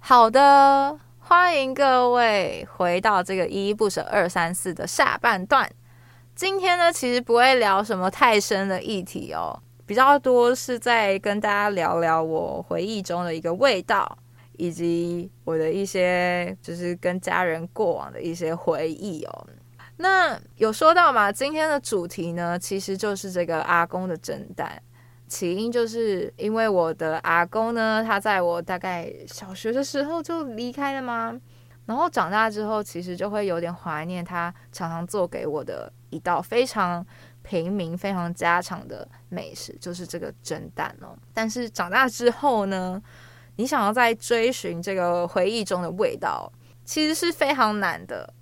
[0.00, 5.68] 好的，欢迎各位回到这个依依不舍二三四的下半段。
[6.34, 14.16] 今天呢，其实不会聊什么太深的议题哦，比较多是在跟大家聊聊我回忆中的一个味道，
[14.52, 19.46] 以及我的一些就是跟家人过往的一些回忆哦。
[19.96, 24.80] 那有说到嘛，今天的主题呢，其实就是这个阿公的圣诞。
[25.28, 31.38] 起因就是因为我的阿公呢，他在我大概小学的时候就离开了嘛，
[31.86, 37.04] 然后长大之后，其实就会有点怀念他常常做给我的一道非常
[37.42, 41.16] 平民、非常家常的美食，就是这个蒸蛋哦。
[41.34, 43.02] 但是长大之后呢，
[43.56, 46.52] 你想要再追寻这个回忆中的味道，
[46.84, 48.32] 其实是非常难的。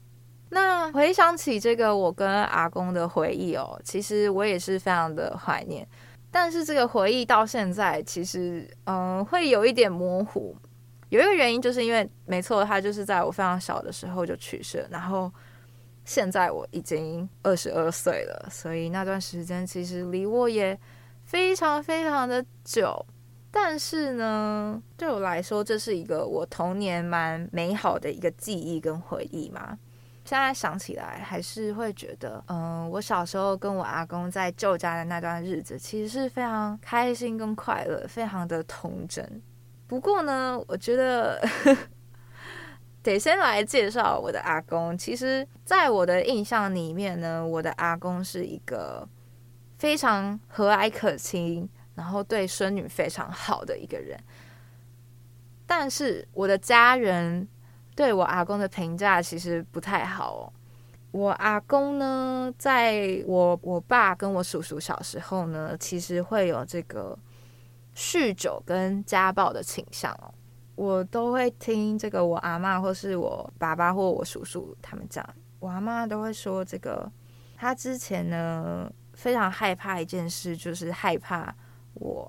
[0.51, 5.87] 那回想起这个我跟阿公的回忆哦，其实我也是非常的怀念。
[6.35, 10.53] 但是这个回忆到现在，其实嗯，会有一点模糊，
[11.09, 15.33] 有一个原因，就是因为没错，他就是在我非常小的时候就去世，然后
[16.05, 20.77] 现在我已经二十二岁了，所以那段时间其实离我也
[21.23, 23.07] 非常非常的久。
[23.53, 29.79] 但是呢，对我来说，这是一个我童年蛮美好的一个记忆跟回忆嘛。
[30.25, 39.43] 现在想起来，还是会觉得，嗯，我小时候跟我阿公在旧家的那段日子，其实是非常开心跟快乐，非常的童真。
[39.87, 41.41] 不过呢，我觉得
[43.03, 44.97] 得先来介绍我的阿公。
[44.97, 49.07] 其实，在我的印象里面呢，我的阿公是一个
[49.79, 51.69] 非常和蔼可亲。
[51.97, 54.19] 然后对孙女非常好的一个人，
[55.65, 57.47] 但是我的家人
[57.95, 60.53] 对我阿公的评价其实不太好哦。
[61.13, 67.17] 我阿公呢，在我我爸跟我叔叔小时候呢，其实会有这个
[67.95, 70.35] 酗酒跟家暴的倾向哦。
[70.75, 75.25] 我都会听这个我阿妈或是我爸爸或我叔叔他们讲，
[75.61, 77.09] 我阿妈都会说这个，
[77.57, 81.55] 他之前呢非常害怕一件事，就是害怕。
[81.95, 82.29] 我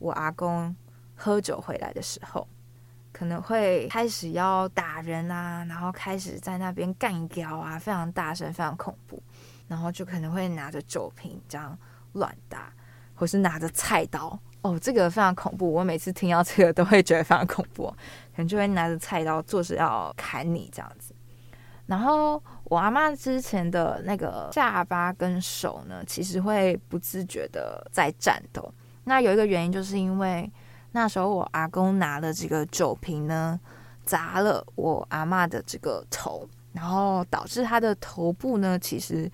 [0.00, 0.74] 我阿公
[1.14, 2.48] 喝酒回来的时候，
[3.14, 9.22] 可能会开始要打人啊，然后开始在那边干掉啊，非常大声，非常恐怖。
[9.68, 11.78] 然后就可能会拿着酒瓶这样
[12.14, 12.72] 乱打，
[13.14, 14.38] 或是拿着菜刀。
[14.62, 15.72] 哦，这个非常恐怖。
[15.72, 21.14] 我每次听到这个都会觉得非常恐怖，可能就会拿着菜刀，坐着要砍你这样子。
[21.86, 28.72] 然后我阿妈之前的那个下巴跟手呢，其实会不自觉的在颤抖。
[29.04, 30.50] 那有一个原因，就是因为
[30.96, 33.58] 那时候我阿公拿了这个酒瓶呢，
[34.06, 39.28] 砸了我阿嬷的这个头，然后导致她的头部呢，其实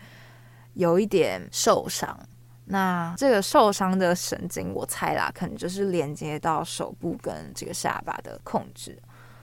[0.72, 2.18] 有一点受伤。
[2.64, 8.98] 那这个受伤的神经，我猜啦，可能就是连接到手部跟这个下巴的控制，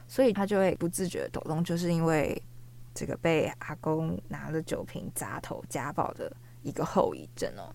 [0.08, 2.42] 所以他就会不自觉抖动，就是因为
[2.96, 7.70] 这个被阿公拿了酒瓶砸头家暴的一个后遗症哦。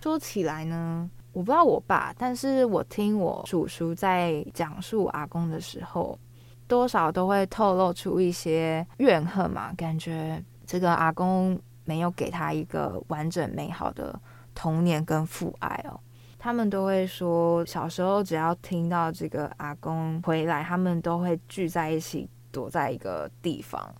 [0.00, 1.10] 说起来呢。
[1.32, 6.18] 我不知道我爸，但是我听我叔叔在讲述阿公的时候，
[6.68, 14.20] 多少都会透露出一些怨恨嘛，感觉这个阿公没有给他一个完整美好的
[14.54, 15.98] 童年跟父爱哦。
[16.38, 23.90] 他们都会说，小时候只要听到这个阿公回来，他们都会聚在一起，躲在一个地方，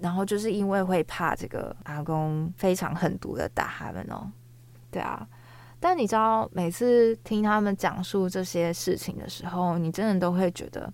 [0.00, 4.30] 然后就是因为会怕这个阿公非常狠毒的打他们哦。
[4.90, 5.26] 对啊。
[5.84, 10.90] 但你知道，每次听他们讲述这些事情的时候，你真的都会觉得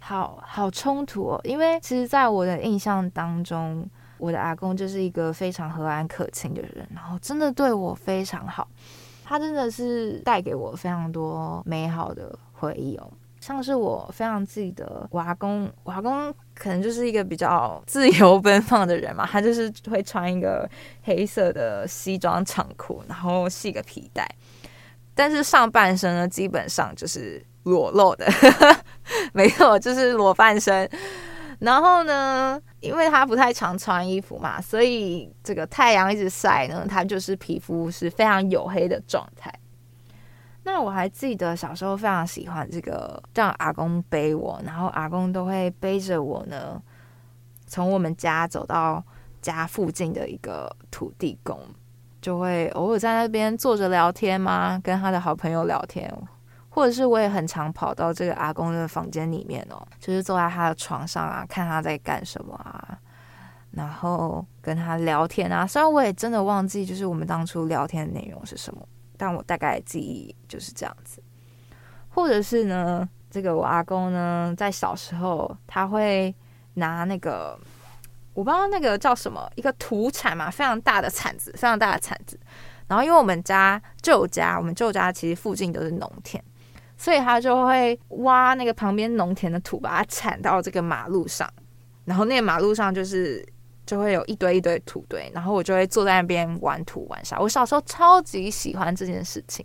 [0.00, 1.40] 好好冲突哦。
[1.44, 8.68] 因为其实，在我的印象当中，我的阿公就是一个非常和蔼可亲的人，然后真的对我非常好。
[9.24, 13.10] 他真的是带给我非常多美好的回忆哦。
[13.40, 20.68] 像是我非常记得我阿公，我阿公可能就是一个比较自由奔放的人嘛，他就是会穿一个
[21.02, 24.28] 黑色的西装长裤，然后系个皮带，
[25.14, 28.26] 但是上半身呢基本上就是裸露的，
[29.32, 30.88] 没错，就是裸半身。
[31.60, 39.52] 然后呢，因为他不太常穿衣服嘛，所以这个太阳一直晒呢，他就是皮肤是非常黝黑的状态。
[40.70, 46.80] 那我还记得小时候非常喜欢这个让阿公背我，然后阿公都会背着我呢，
[47.66, 49.02] 从我们家走到
[49.40, 51.58] 家附近的一个土地公，
[52.20, 56.12] 就会偶尔在那边坐着聊天嘛，跟他的好朋友聊天，
[56.68, 62.96] 或者是我也很常跑到这个阿公的房间里面哦，就是坐在他的床上啊，看他在干什么啊，
[63.72, 65.66] 然后跟他聊天啊。
[65.66, 68.86] 虽然我也真的忘记，就是我们当初聊天的内容是什么。
[69.18, 71.20] 但我大概记忆就是这样子，
[72.08, 76.34] 或者是呢，这个我阿公呢，在小时候他会
[76.74, 77.58] 拿那个，
[78.32, 82.38] 我不知道那个叫什么，一个土铲嘛，非常大的铲子，非常大的铲子。
[82.86, 86.42] 然后因为我们家旧家，我们旧家其实附近都是农田，
[86.96, 91.52] 所以他就会挖那个旁边农田的土，把它铲到这个马路上，
[92.04, 93.44] 然后那个马路上就是。
[93.88, 97.38] 就会有一堆一堆土堆，然后我就会坐在那边玩土玩沙。
[97.40, 99.64] 我小时候超级喜欢这件事情，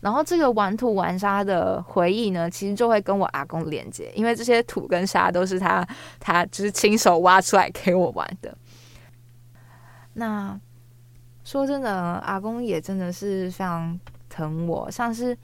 [0.00, 5.86] 然后这个玩土玩沙的回忆呢，其实就会跟我阿公连接，因为这些土跟沙都是他
[6.18, 8.56] 他就是亲手挖出来给我玩的。
[10.14, 10.58] 那
[11.44, 11.92] 说真的，
[12.24, 14.00] 阿公也真的是非常
[14.30, 15.36] 疼我，像是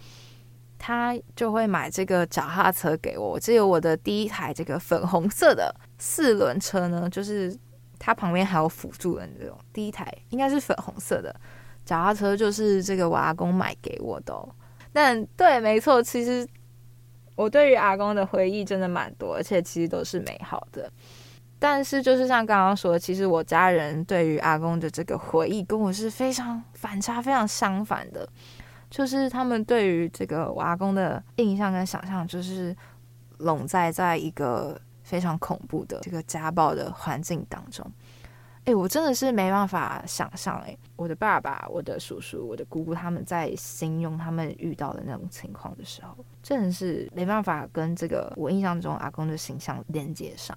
[0.78, 3.32] 他就会买这个脚踏车给我。
[3.32, 7.54] 我记得我的第一台这个粉红色的四轮车呢，就是。
[7.98, 11.34] 它旁边还有辅助的那种，第一台应该是粉红色的
[11.84, 14.48] 脚踏车，就是这个我阿公买给我的哦。
[14.92, 16.46] 但对，没错，其实
[17.34, 20.90] 我对于阿公的回忆真的蛮多，而且其实都是美好的。
[21.58, 28.28] 但是就是像刚刚说，其实我家人对于阿公的这个回忆跟我是非常反差、非常相反的。
[28.90, 32.74] 就是他们对于这个我阿公的印象跟想象，就是
[33.38, 37.84] 笼在在一个非常恐怖的这个家暴的环境当中。
[38.64, 50.56] 哎，我真的是没办法想象，哎，我的爸爸、我的叔叔、我的姑姑他们在形容他们遇到的那种情况的时候，真的是没办法跟这个我印象中阿公的形象连接上。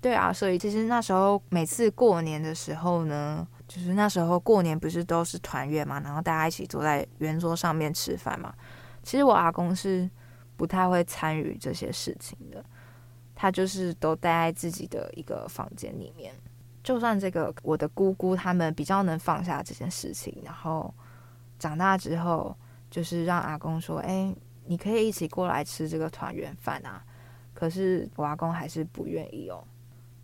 [0.00, 8.52] 对啊，所以其实那时候每次过年的时候呢，就是那时候过年不是都是团圆嘛，然后大家一起坐在圆桌上面吃饭嘛。
[9.04, 10.10] 其实我阿公是
[10.56, 12.64] 不太会参与这些事情的，
[13.40, 16.30] 他就是都待在自己的一个房间里面。
[16.84, 20.92] 就算这个我的姑姑他们比较能放下这件事情，然后
[21.58, 22.54] 长大之后
[22.90, 24.30] 就是让阿公说：“哎，
[24.66, 27.02] 你可以一起过来吃这个团圆饭啊。”
[27.54, 29.64] 可是我阿公还是不愿意哦。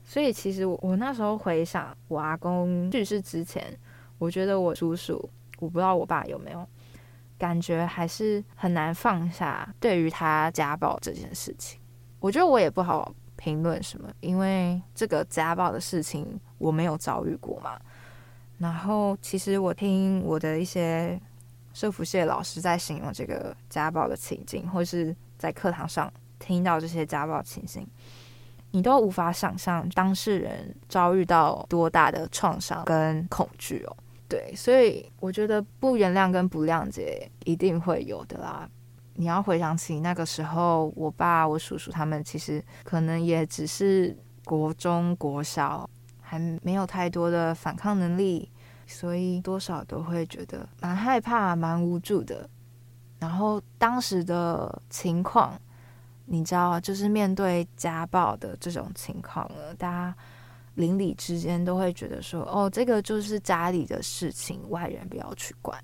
[0.04, 3.74] 所以其实我我那时候回想我阿公去世之前，
[4.18, 5.16] 我觉得我叔叔，
[5.58, 6.68] 我不知道我爸有没有
[7.38, 11.80] 感觉还是很难放下对于他家暴这件事情。
[12.20, 17.78] 我觉得我也不好评论什么，因为这个家暴的事情我没有遭遇过嘛。
[18.58, 21.20] 然后其实我听我的一些
[21.74, 27.86] 社福系老师在形容这个家暴的情境，或是在课堂上听到这些家暴情形。
[28.72, 33.96] 你都无法想象当事人遭遇到多大的创伤跟恐惧哦。
[34.28, 38.68] 对，所以我觉得不原谅跟不谅解一定会有的啦。
[39.16, 45.88] 你要回想起那个时候，我爸、我叔叔他们其实可能也只是国中、国小，
[46.20, 48.50] 还没有太多的反抗能力，
[48.86, 52.48] 所以多少都会觉得蛮害怕、蛮无助的。
[53.18, 55.58] 然后当时的情况。
[56.28, 60.16] 你知道，就是面对家暴的这种情况了，大家
[60.74, 65.78] 邻里之间都会觉得说，哦，这个就是家里的事情，外人不要去管。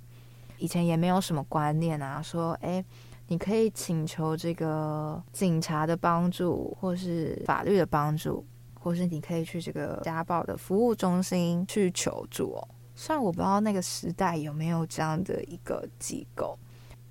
[0.59, 2.85] 以前也没有什么观念啊，说，诶，
[3.33, 8.45] 你可以请求这个警察的帮助，或是法律的帮助，
[8.79, 12.69] 或是你可以去这个家暴的服务中心去求助哦。
[12.95, 16.59] 虽然我不知道那个时代有没有这样的一个机构。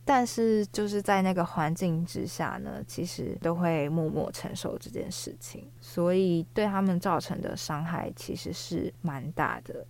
[0.05, 9.83] 但是就是在那个环境之下呢，其实都会默默承受这件事情，所以对他们造成的伤害其实是蛮大的。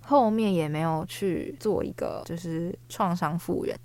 [0.00, 3.78] 后面也没有去做一个就是创伤复原，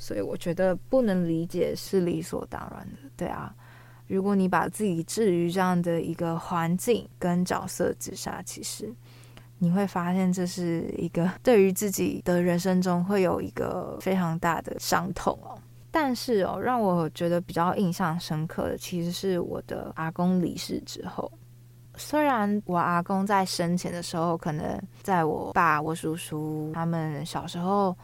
[0.00, 3.08] 所以我觉得不能理解是理所当然的。
[3.16, 3.54] 对啊，
[4.08, 8.92] 如果你把自己置于这样的一个环境跟角色之下，其实。
[9.62, 15.52] 你会发现这是一个对于自己的人生中会有一个非常大的伤痛哦。
[15.90, 21.30] 但是哦，让我觉得比较印象深刻的，其实是我的阿公离世之后。
[21.94, 27.94] 虽然我阿公在生前的时候，可能在我爸、我叔叔他们小时候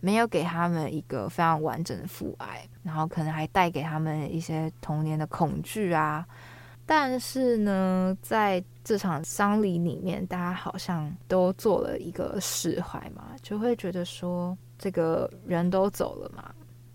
[0.00, 6.26] 没有给他们一个非常完整的父爱，然后可能还带给他们一些童年的恐惧啊。
[6.86, 16.52] 但是呢，在这场丧礼里面，大家好像都做了一个释怀嘛，就会觉得说，这个人都走了嘛，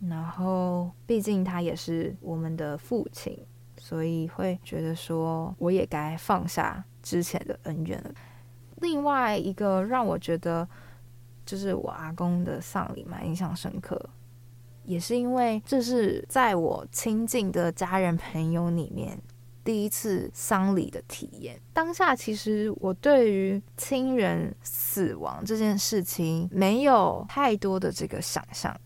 [0.10, 3.40] 然后毕竟他也是我们的父亲，
[3.78, 8.12] 所以会觉得说，我也该放下之前的恩怨了。
[8.82, 10.68] 另外一个让我觉得，
[11.46, 14.10] 就是我阿公的丧礼蛮印象深刻，
[14.84, 19.18] 也是因为这是在我亲近的家人朋友里面。
[19.64, 28.80] 第一次丧礼的体验，当下其实我对于亲人死亡这件事情没有太多的这个想象。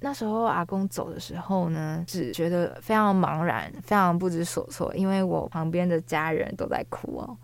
[0.00, 7.34] 那时候阿公走的时候呢，只觉得非常茫然，非常不知所措，因为我旁边的家人都在哭哦。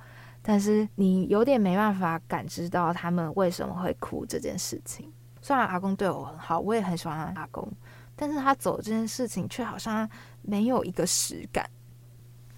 [0.47, 5.11] 但是你有点没办法感知到他们为什么会哭这件事情。
[5.41, 7.67] 虽然阿公对我很好，我也很喜欢阿公，
[8.15, 10.09] 但是他走这件事情却好像
[10.43, 11.69] 没有一个实感。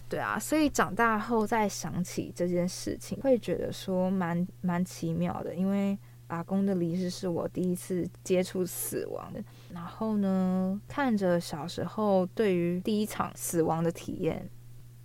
[0.09, 5.55] 对啊，所以长大后再想起这件事情，会觉得说蛮蛮奇妙的。
[5.55, 14.49] 因为阿公的离世是我第一次接触死亡的，然后呢，看着小时候对于第一场死亡的体验，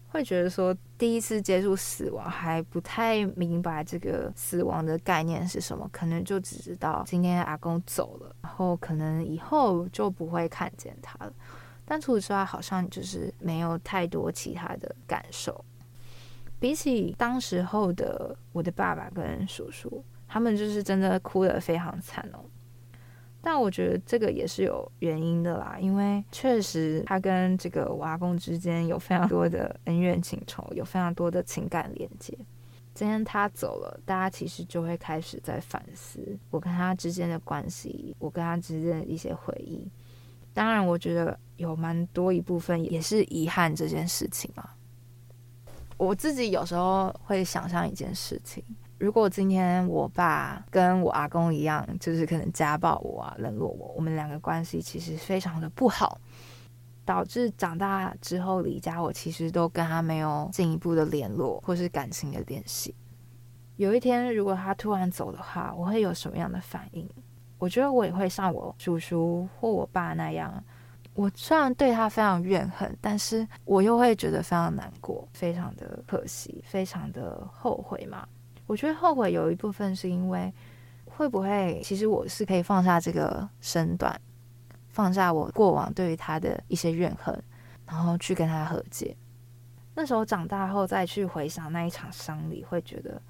[0.09, 11.33] 会觉得说第一次接触死亡还不太明白这个死亡的概念是什么，可能就只知道今天阿公走了，然后可能以后就不会看见他了。
[11.85, 15.65] 但除此之外，好像就是没有太多其他的感受。
[16.59, 22.45] 比起当时候的我的爸爸跟叔叔，他们就是真的哭得非常惨哦。
[23.41, 32.37] 但我觉得这个也是有原因的啦，因为确实他跟这个我阿公之间有非常多的恩怨情仇，有非常多的情感连接。
[32.93, 39.89] 今天他走了，大家其实就会开始在反思我跟他之间的关系，我跟他之间的一些回忆。
[40.53, 44.69] 当然，我觉得有蛮多一部分也是遗憾这件事情嘛。
[45.97, 48.61] 我自己有时候会想象一件事情：
[49.01, 56.19] 如果今天我爸跟我阿公一样，就是可能家暴我啊、冷落我，我们两个关系其实非常的不好。
[57.03, 62.93] 导致长大之后离家，我其实都跟他没有进一步的联络或是感情的联系。
[63.77, 67.09] 有一天，如果他突然走的话，我会有什么样的反应？
[67.57, 70.63] 我觉得我也会像我叔叔或我爸那样，
[71.15, 78.27] 我虽然对他非常怨恨，但是我又会觉得非常难过，非常的可惜，非常的后悔嘛。
[78.67, 80.53] 我觉得后悔有一部分是因为，
[81.05, 84.19] 会不会其实我是可以放下这个身段。
[84.89, 87.41] 放下我过往对于他的一些怨恨，
[87.87, 89.15] 然后去跟他和解。
[89.95, 93.21] 那时候长大后再去回想那一场丧礼，会觉得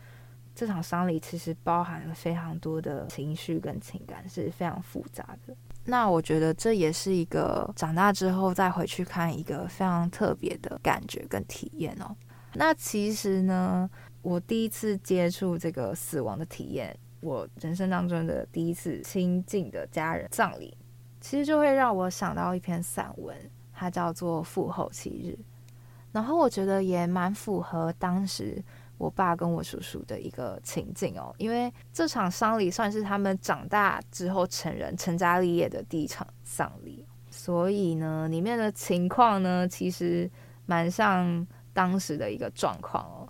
[0.56, 5.56] 这场丧礼其实包含了非常多的情绪跟情感，是非常复杂的。
[5.86, 12.16] 那我觉得这也是一个长大之后再回去看一个非常特别的感觉跟体验哦。
[12.54, 13.90] 那其实呢，
[14.22, 20.78] 我第一次接触这个死亡的体验，我人生当中的第一次亲近的家人葬礼。
[21.20, 23.38] 其实就会让我想到一篇散文，
[23.72, 25.38] 它叫做《父后七日》，
[26.12, 28.64] 然后我觉得也蛮符合当时
[28.98, 40.30] 我爸跟我叔叔的一个情境哦，因为这场丧礼算是他们长大之后成人、成家立业的第一场丧礼，所以呢，里面的情况呢，其实
[40.66, 43.21] 蛮像当时的一个状况哦，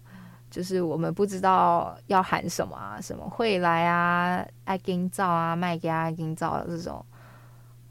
[0.51, 7.03] 就是我们不知道要喊什么啊，什么会来啊，爱金造啊，卖给爱金造的这种。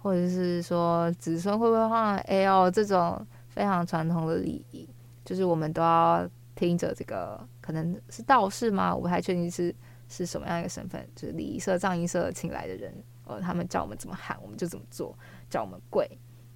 [0.03, 4.89] 或者是说子孙会不会换 L 这种非常传统的礼仪，
[5.27, 8.95] 就是我们都要听着这个，可能是道士吗？
[8.97, 9.75] 我不太确定是
[10.09, 12.95] 是什么样一个身份，就是礼仪社、葬仪社请来的人，
[13.27, 15.15] 呃，他们叫我们怎么喊，我们就怎么做；
[15.51, 16.09] 叫我们跪，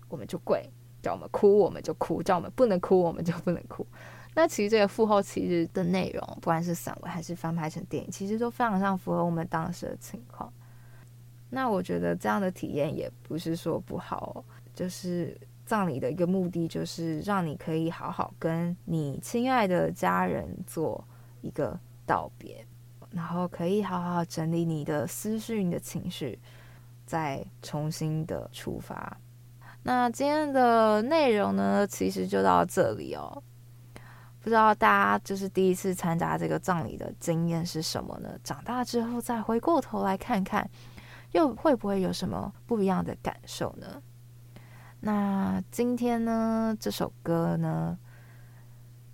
[0.08, 0.62] 我们就跪；
[1.02, 3.86] 叫我们哭，我们就哭；叫我们不能哭，我们就不能哭。
[4.34, 10.52] 那其实这个父后其实的内容，不管是散文还是翻拍成电影，其实都非常像符合我们当时的情况。
[11.50, 21.06] 那我觉得这样的体验也不是说不好，就是葬礼的一个目的，就是让你可以好好跟你亲爱的家人做
[21.40, 22.66] 一个道别，
[23.12, 26.36] 然后可以好好整理你的思绪、你的情绪，
[27.06, 29.16] 再重新的出发。
[29.84, 33.40] 那今天的内容呢，其实就到这里哦。
[34.44, 38.38] 不知道大家就是第一次参加这个葬礼的经验是什么呢？
[38.44, 40.68] 长大之后再回过头来看看。
[41.32, 44.00] 又会不会有什么不一样的感受呢？
[45.00, 47.98] 那今天呢，这首歌呢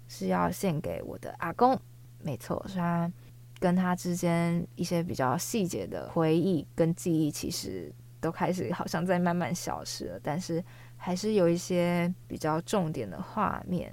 [0.06, 1.80] 是要献给我的阿公，
[2.22, 3.10] 没错，虽然
[3.58, 10.62] 跟他之间一些比较细节的回忆跟记忆，其实都开始好像在慢慢消失了，但是
[10.98, 13.90] 还是有一些比较重点的画面，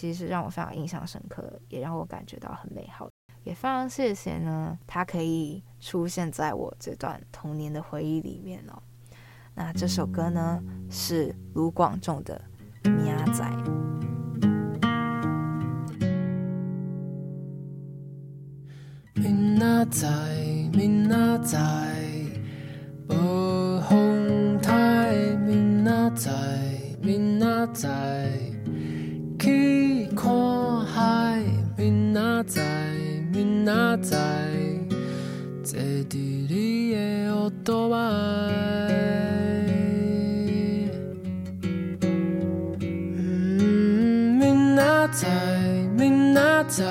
[0.00, 3.06] 其实让我非常印象深刻，也让我感觉到很美好。
[3.44, 8.82] 也非常谢谢呢，他可以出现在我这段童年的回忆里面哦。
[9.54, 12.40] 那这首歌呢是卢广仲的
[12.90, 13.44] 《明仔》。
[19.12, 20.08] 明仔载，
[20.72, 21.58] 明仔载，
[23.10, 25.12] 无风台，
[25.46, 26.32] 明仔载，
[27.02, 28.49] 明仔载，
[34.00, 34.16] 明仔载，
[35.62, 35.78] 坐
[36.08, 36.16] 伫
[36.48, 37.96] 你的欧兜拜。
[42.80, 45.28] 嗯，明仔载，
[45.98, 46.86] 明仔载，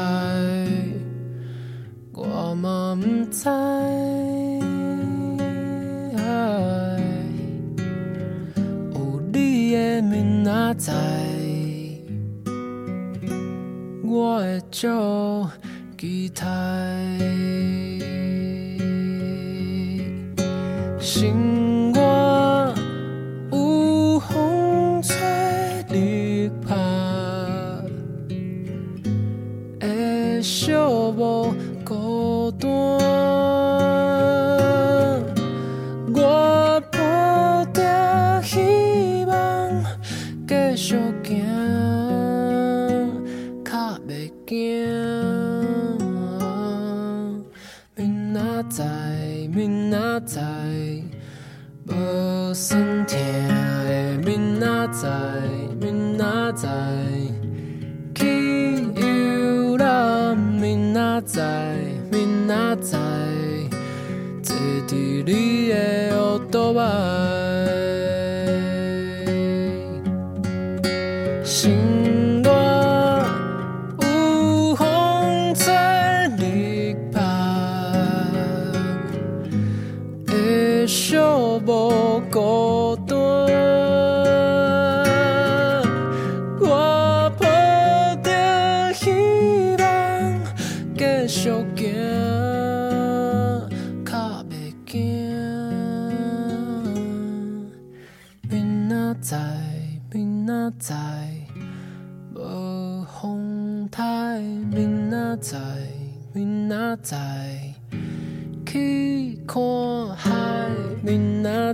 [2.14, 3.50] 我嘛不知。
[8.94, 10.94] 有你的明仔载，
[14.04, 15.50] 我会照。
[16.40, 17.19] 期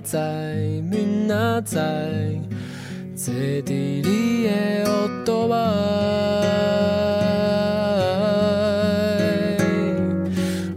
[0.05, 0.19] 在
[0.91, 1.81] 明仔载
[3.15, 3.71] 坐伫
[4.03, 5.55] 你的摩托仔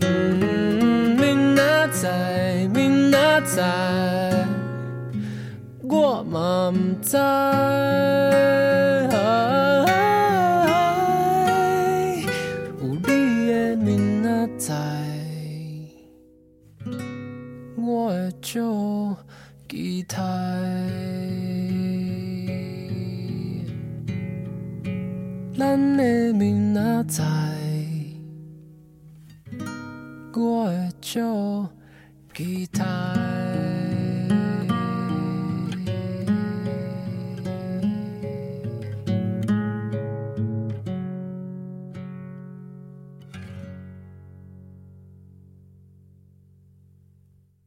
[0.00, 4.46] 嗯明仔载明仔载
[5.82, 7.18] 我嘛毋知